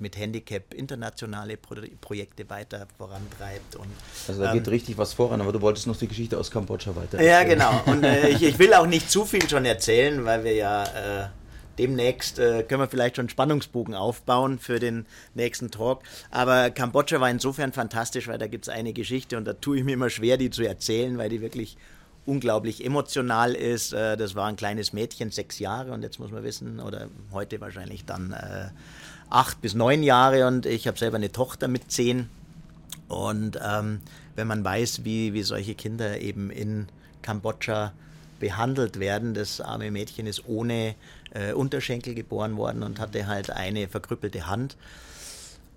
mit 0.01 0.17
Handicap 0.17 0.75
internationale 0.75 1.57
Pro 1.57 1.77
Projekte 2.01 2.49
weiter 2.51 2.87
vorantreibt. 2.97 3.77
Und, 3.77 3.89
also 4.29 4.43
da 4.43 4.53
geht 4.53 4.67
ähm, 4.67 4.73
richtig 4.73 4.99
was 4.99 5.13
voran, 5.13 5.41
aber 5.41 5.53
du 5.53 5.61
wolltest 5.61 5.87
noch 5.87 5.97
die 5.97 6.09
Geschichte 6.09 6.39
aus 6.39 6.51
Kambodscha 6.51 6.95
weiter. 6.97 7.23
Ja, 7.23 7.45
genau. 7.45 7.83
Und 7.87 8.05
ich, 8.05 8.43
ich, 8.43 8.59
will 8.59 8.75
auch 8.75 8.87
nicht 8.87 9.11
zu 9.11 9.25
viel 9.25 9.49
schon 9.49 9.65
erzählen, 9.65 10.25
weil 10.25 10.45
wir 10.45 10.55
ja 10.55 11.31
demnächst 11.81 12.39
äh, 12.39 12.63
können 12.63 12.83
wir 12.83 12.89
vielleicht 12.89 13.17
schon 13.17 13.29
Spannungsbogen 13.29 13.95
aufbauen 13.95 14.59
für 14.59 14.79
den 14.79 15.07
nächsten 15.35 15.71
Talk. 15.71 16.03
Aber 16.31 16.71
Kambodscha 16.71 17.21
war 17.21 17.31
insofern 17.31 17.73
fantastisch, 17.73 18.29
weil 18.29 18.39
da 18.39 18.47
gibt 18.47 18.69
es 18.69 18.69
eine 18.69 18.93
Geschichte 18.93 19.39
und 19.39 19.47
da 19.47 19.55
tue 19.55 19.79
ich 19.79 19.85
mir 19.85 19.95
immer 19.95 20.11
schwer, 20.11 20.37
die 20.37 20.51
zu 20.51 20.63
erzählen, 20.63 21.17
weil 21.17 21.31
die 21.31 21.41
wirklich 21.41 21.79
unglaublich 22.27 22.85
emotional 22.85 23.55
ist. 23.55 23.95
Äh, 23.95 24.19
das 24.19 24.35
war 24.35 24.47
ein 24.47 24.57
kleines 24.57 24.93
Mädchen, 24.93 25.31
sechs 25.31 25.59
Jahre 25.59 25.93
und 25.93 26.03
jetzt 26.03 26.19
muss 26.19 26.31
man 26.31 26.45
wissen, 26.45 26.81
oder 26.81 27.09
heute 27.33 27.61
wahrscheinlich 27.63 28.05
dann 28.05 28.33
äh, 28.33 28.69
acht 29.31 29.61
bis 29.63 29.75
neun 29.75 30.03
Jahre 30.03 30.47
und 30.47 30.67
ich 30.67 30.87
habe 30.87 30.99
selber 30.99 31.17
eine 31.17 31.33
Tochter 31.33 31.69
mit 31.69 31.91
zehn. 31.91 32.29
Und 33.09 33.59
ähm, 33.65 34.01
wenn 34.37 34.47
man 34.47 34.63
weiß, 34.65 35.05
wie, 35.05 35.33
wie 35.33 35.43
solche 35.43 35.75
Kinder 35.75 36.21
eben 36.21 36.51
in 36.51 36.89
Kambodscha 37.23 37.93
behandelt 38.41 38.99
werden. 38.99 39.35
Das 39.35 39.61
arme 39.61 39.93
Mädchen 39.93 40.27
ist 40.27 40.49
ohne 40.49 40.97
äh, 41.33 41.53
Unterschenkel 41.53 42.15
geboren 42.15 42.57
worden 42.57 42.83
und 42.83 42.99
hatte 42.99 43.29
halt 43.29 43.51
eine 43.51 43.87
verkrüppelte 43.87 44.49
Hand. 44.49 44.77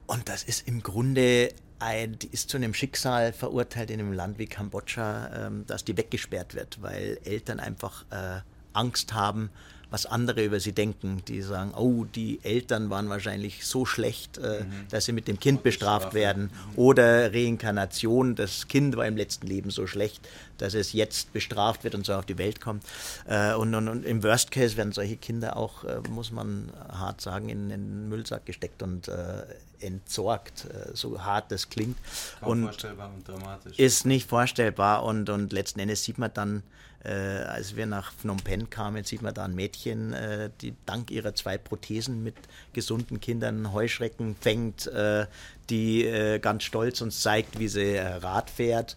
Und 0.08 0.30
das 0.30 0.44
ist 0.44 0.68
im 0.68 0.82
Grunde 0.82 1.50
ein, 1.80 2.18
ist 2.32 2.50
zu 2.50 2.58
einem 2.58 2.74
Schicksal 2.74 3.34
verurteilt 3.34 3.92
in 3.92 4.00
einem 4.00 4.14
Land 4.14 4.40
wie 4.40 4.48
Kambodscha, 4.48 5.48
ähm, 5.48 5.66
dass 5.68 5.84
die 5.84 5.98
weggesperrt 5.98 6.56
wird, 6.56 6.82
weil 6.82 7.20
Eltern 7.26 7.60
einfach 7.60 8.06
äh, 8.10 8.42
Angst 8.72 9.14
haben, 9.14 9.50
was 9.94 10.08
andere 10.08 10.44
über 10.44 10.60
sie 10.60 10.72
denken. 10.72 11.22
Die 11.28 11.44
sagen, 11.44 11.72
oh, 11.76 12.04
die 12.04 12.40
Eltern 12.42 12.90
waren 12.90 13.10
wahrscheinlich 13.10 13.64
so 13.64 13.86
schlecht, 13.86 14.40
äh, 14.40 14.64
mhm. 14.64 14.88
dass 14.90 15.06
sie 15.06 15.12
mit 15.12 15.28
dem 15.28 15.40
Kind 15.40 15.62
bestraft 15.62 16.16
werden. 16.16 16.50
Oder 16.76 17.32
Reinkarnation, 17.32 18.34
das 18.34 18.68
Kind 18.68 18.98
war 18.98 19.06
im 19.06 19.16
letzten 19.16 19.46
Leben 19.46 19.70
so 19.70 19.86
schlecht, 19.86 20.28
dass 20.58 20.74
es 20.74 20.94
jetzt 20.94 21.32
bestraft 21.32 21.84
wird 21.84 21.94
und 21.94 22.08
so 22.08 22.14
auf 22.14 22.26
die 22.26 22.40
Welt 22.40 22.60
kommt. 22.60 22.84
Äh, 23.28 23.54
und, 23.54 23.76
und, 23.76 23.88
und, 23.88 24.04
im 24.04 24.24
Worst 24.24 24.50
Case 24.50 24.78
werden 24.78 24.94
solche 24.94 25.16
Kinder 25.16 25.58
auch, 25.58 25.84
äh, 25.84 26.00
muss 26.10 26.32
man 26.32 26.72
hart 26.90 27.22
sagen, 27.22 27.50
in 27.50 27.70
den 27.70 28.10
Müllsack 28.10 28.48
gesteckt 28.48 28.82
und 28.82 29.10
äh, 29.10 29.44
entsorgt, 29.80 30.66
äh, 30.66 30.96
so 30.96 31.24
hart 31.24 31.52
das 31.52 31.70
klingt. 31.70 31.98
Kaum 32.40 32.50
und 32.50 32.64
vorstellbar 32.64 33.12
und 33.14 33.28
dramatisch. 33.28 33.78
Ist 33.78 34.08
nicht 34.08 34.28
vorstellbar 34.28 35.04
und, 35.04 35.30
und 35.30 35.54
letzten 35.54 35.82
Endes 35.82 36.04
sieht 36.04 36.18
man 36.18 36.34
dann, 36.34 36.64
äh, 37.04 37.12
als 37.12 37.76
wir 37.76 37.86
nach 37.86 38.14
Phnom 38.14 38.38
Penh 38.38 38.70
kamen, 38.70 39.04
sieht 39.04 39.22
man 39.22 39.34
da 39.34 39.44
ein 39.44 39.56
Mädchen, 39.56 40.14
äh, 40.14 40.50
die 40.62 40.74
dank 40.86 41.12
ihrer 41.12 41.36
zwei 41.36 41.58
Prothesen 41.58 42.24
mit 42.24 42.36
gesunden 42.72 43.20
Kindern 43.20 43.74
Heuschrecken 43.74 44.36
fängt, 44.40 44.88
äh, 44.88 45.26
die 45.70 46.06
äh, 46.06 46.40
ganz 46.40 46.64
stolz 46.64 47.02
uns 47.02 47.22
zeigt, 47.22 47.60
wie 47.60 47.68
sie 47.68 47.96
äh, 47.96 48.08
Rad 48.08 48.50
fährt. 48.50 48.96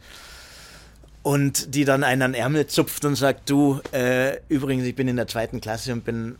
Und 1.23 1.75
die 1.75 1.85
dann 1.85 2.05
einen 2.05 2.23
an 2.23 2.33
den 2.33 2.41
Ärmel 2.41 2.69
zupft 2.69 3.05
und 3.05 3.17
sagt, 3.17 3.51
du, 3.51 3.81
äh, 3.91 4.39
übrigens, 4.49 4.85
ich 4.85 4.95
bin 4.95 5.09
in 5.09 5.17
der 5.17 5.27
zweiten 5.27 5.61
Klasse 5.61 5.93
und 5.93 6.05
bin 6.05 6.37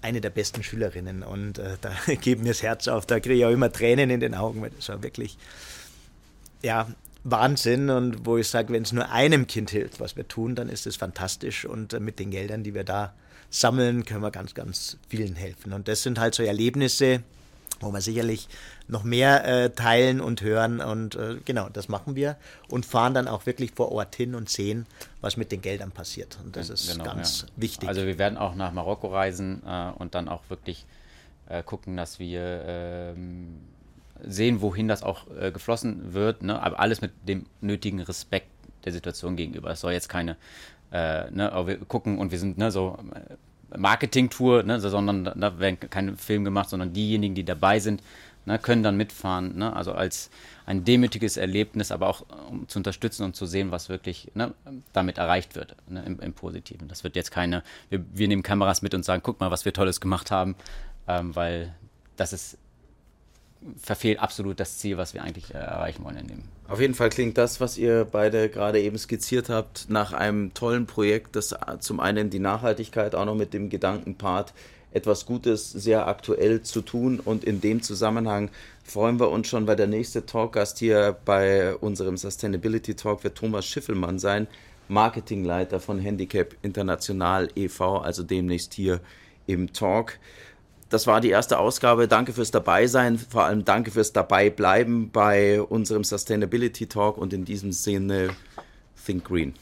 eine 0.00 0.22
der 0.22 0.30
besten 0.30 0.62
Schülerinnen. 0.62 1.22
Und 1.22 1.58
da 1.58 1.92
geht 2.20 2.40
mir 2.40 2.48
das 2.48 2.62
Herz 2.62 2.88
auf, 2.88 3.04
da 3.04 3.20
kriege 3.20 3.34
ich 3.34 3.44
auch 3.44 3.50
immer 3.50 3.70
Tränen 3.70 4.08
in 4.08 4.20
den 4.20 4.34
Augen, 4.34 4.62
weil 4.62 4.70
das 4.70 4.88
war 4.88 5.02
wirklich, 5.02 5.36
ja, 6.62 6.88
Wahnsinn 7.24 7.90
und 7.90 8.26
wo 8.26 8.36
ich 8.36 8.48
sage, 8.48 8.72
wenn 8.72 8.82
es 8.82 8.92
nur 8.92 9.10
einem 9.10 9.46
Kind 9.46 9.70
hilft, 9.70 10.00
was 10.00 10.16
wir 10.16 10.26
tun, 10.26 10.54
dann 10.54 10.68
ist 10.68 10.86
es 10.86 10.96
fantastisch 10.96 11.64
und 11.64 11.92
äh, 11.92 12.00
mit 12.00 12.18
den 12.18 12.30
Geldern, 12.30 12.64
die 12.64 12.74
wir 12.74 12.84
da 12.84 13.14
sammeln, 13.50 14.04
können 14.04 14.22
wir 14.22 14.30
ganz, 14.30 14.54
ganz 14.54 14.96
vielen 15.08 15.36
helfen. 15.36 15.72
Und 15.72 15.86
das 15.88 16.02
sind 16.02 16.18
halt 16.18 16.34
so 16.34 16.42
Erlebnisse, 16.42 17.22
wo 17.80 17.92
wir 17.92 18.00
sicherlich 18.00 18.48
noch 18.88 19.04
mehr 19.04 19.44
äh, 19.44 19.70
teilen 19.70 20.20
und 20.20 20.40
hören 20.42 20.80
und 20.80 21.14
äh, 21.16 21.36
genau, 21.44 21.68
das 21.68 21.88
machen 21.88 22.14
wir 22.14 22.36
und 22.68 22.86
fahren 22.86 23.14
dann 23.14 23.28
auch 23.28 23.46
wirklich 23.46 23.72
vor 23.72 23.92
Ort 23.92 24.14
hin 24.14 24.34
und 24.34 24.48
sehen, 24.48 24.86
was 25.20 25.36
mit 25.36 25.52
den 25.52 25.62
Geldern 25.62 25.90
passiert. 25.90 26.38
Und 26.44 26.56
das 26.56 26.70
ist 26.70 26.90
genau, 26.90 27.04
ganz 27.04 27.42
ja. 27.42 27.48
wichtig. 27.56 27.88
Also 27.88 28.06
wir 28.06 28.18
werden 28.18 28.38
auch 28.38 28.54
nach 28.54 28.72
Marokko 28.72 29.08
reisen 29.08 29.62
äh, 29.66 29.90
und 29.98 30.14
dann 30.14 30.28
auch 30.28 30.42
wirklich 30.48 30.86
äh, 31.48 31.62
gucken, 31.62 31.96
dass 31.96 32.18
wir 32.18 32.64
ähm, 32.66 33.60
sehen, 34.24 34.60
wohin 34.60 34.88
das 34.88 35.02
auch 35.02 35.26
äh, 35.38 35.50
geflossen 35.50 36.12
wird, 36.12 36.42
ne? 36.42 36.62
aber 36.62 36.80
alles 36.80 37.00
mit 37.00 37.12
dem 37.26 37.46
nötigen 37.60 38.00
Respekt 38.00 38.48
der 38.84 38.92
Situation 38.92 39.36
gegenüber. 39.36 39.70
Es 39.70 39.80
soll 39.80 39.92
jetzt 39.92 40.08
keine, 40.08 40.36
äh, 40.92 41.30
ne, 41.30 41.52
aber 41.52 41.66
wir 41.68 41.76
gucken 41.78 42.18
und 42.18 42.32
wir 42.32 42.38
sind 42.38 42.58
ne, 42.58 42.70
so 42.70 42.98
äh, 43.14 43.78
Marketing-Tour, 43.78 44.64
ne, 44.64 44.80
sondern 44.80 45.24
da 45.24 45.58
werden 45.58 45.78
keine 45.80 46.16
Filme 46.16 46.44
gemacht, 46.44 46.68
sondern 46.68 46.92
diejenigen, 46.92 47.34
die 47.34 47.44
dabei 47.44 47.78
sind, 47.80 48.02
ne, 48.44 48.58
können 48.58 48.82
dann 48.82 48.96
mitfahren. 48.96 49.56
Ne? 49.56 49.74
Also 49.74 49.92
als 49.92 50.30
ein 50.66 50.84
demütiges 50.84 51.36
Erlebnis, 51.36 51.90
aber 51.90 52.08
auch 52.08 52.24
um 52.50 52.68
zu 52.68 52.78
unterstützen 52.78 53.24
und 53.24 53.36
zu 53.36 53.46
sehen, 53.46 53.70
was 53.70 53.88
wirklich 53.88 54.30
ne, 54.34 54.52
damit 54.92 55.18
erreicht 55.18 55.54
wird 55.54 55.76
ne, 55.88 56.02
im, 56.04 56.20
im, 56.20 56.32
Positiven. 56.32 56.88
Das 56.88 57.04
wird 57.04 57.16
jetzt 57.16 57.30
keine, 57.30 57.62
wir, 57.88 58.04
wir, 58.12 58.28
nehmen 58.28 58.42
Kameras 58.42 58.82
mit 58.82 58.94
und 58.94 59.04
sagen, 59.04 59.22
guck 59.24 59.40
mal, 59.40 59.50
was 59.50 59.64
wir 59.64 59.72
Tolles 59.72 60.00
gemacht 60.00 60.30
haben, 60.30 60.56
ähm, 61.08 61.34
weil 61.34 61.74
das 62.16 62.32
ist 62.32 62.58
verfehlt 63.80 64.18
absolut 64.18 64.60
das 64.60 64.78
Ziel, 64.78 64.96
was 64.96 65.14
wir 65.14 65.22
eigentlich 65.22 65.54
äh, 65.54 65.58
erreichen 65.58 66.04
wollen 66.04 66.16
in 66.16 66.26
dem. 66.28 66.42
Auf 66.68 66.80
jeden 66.80 66.94
Fall 66.94 67.10
klingt 67.10 67.38
das, 67.38 67.60
was 67.60 67.76
ihr 67.76 68.06
beide 68.10 68.48
gerade 68.48 68.80
eben 68.80 68.96
skizziert 68.98 69.48
habt, 69.48 69.90
nach 69.90 70.12
einem 70.12 70.54
tollen 70.54 70.86
Projekt, 70.86 71.36
das 71.36 71.54
zum 71.80 72.00
einen 72.00 72.30
die 72.30 72.38
Nachhaltigkeit 72.38 73.14
auch 73.14 73.24
noch 73.24 73.34
mit 73.34 73.52
dem 73.52 73.68
Gedankenpart 73.68 74.54
etwas 74.92 75.26
Gutes 75.26 75.70
sehr 75.70 76.06
aktuell 76.06 76.62
zu 76.62 76.82
tun 76.82 77.20
und 77.20 77.44
in 77.44 77.60
dem 77.60 77.82
Zusammenhang 77.82 78.50
freuen 78.84 79.18
wir 79.18 79.30
uns 79.30 79.48
schon, 79.48 79.66
weil 79.66 79.76
der 79.76 79.86
nächste 79.86 80.26
Talkgast 80.26 80.78
hier 80.78 81.16
bei 81.24 81.74
unserem 81.76 82.16
Sustainability 82.16 82.94
Talk 82.94 83.24
wird 83.24 83.36
Thomas 83.36 83.66
Schiffelmann 83.66 84.18
sein, 84.18 84.46
Marketingleiter 84.88 85.80
von 85.80 85.98
Handicap 85.98 86.54
International 86.62 87.48
e.V., 87.54 87.98
also 87.98 88.22
demnächst 88.22 88.74
hier 88.74 89.00
im 89.46 89.72
Talk. 89.72 90.18
Das 90.92 91.06
war 91.06 91.22
die 91.22 91.30
erste 91.30 91.58
Ausgabe. 91.58 92.06
Danke 92.06 92.34
fürs 92.34 92.50
Dabeisein, 92.50 93.18
vor 93.18 93.44
allem 93.44 93.64
danke 93.64 93.90
fürs 93.90 94.12
Dabeibleiben 94.12 95.10
bei 95.10 95.62
unserem 95.62 96.04
Sustainability 96.04 96.86
Talk 96.86 97.16
und 97.16 97.32
in 97.32 97.46
diesem 97.46 97.72
Sinne 97.72 98.36
Think 99.06 99.24
Green. 99.24 99.54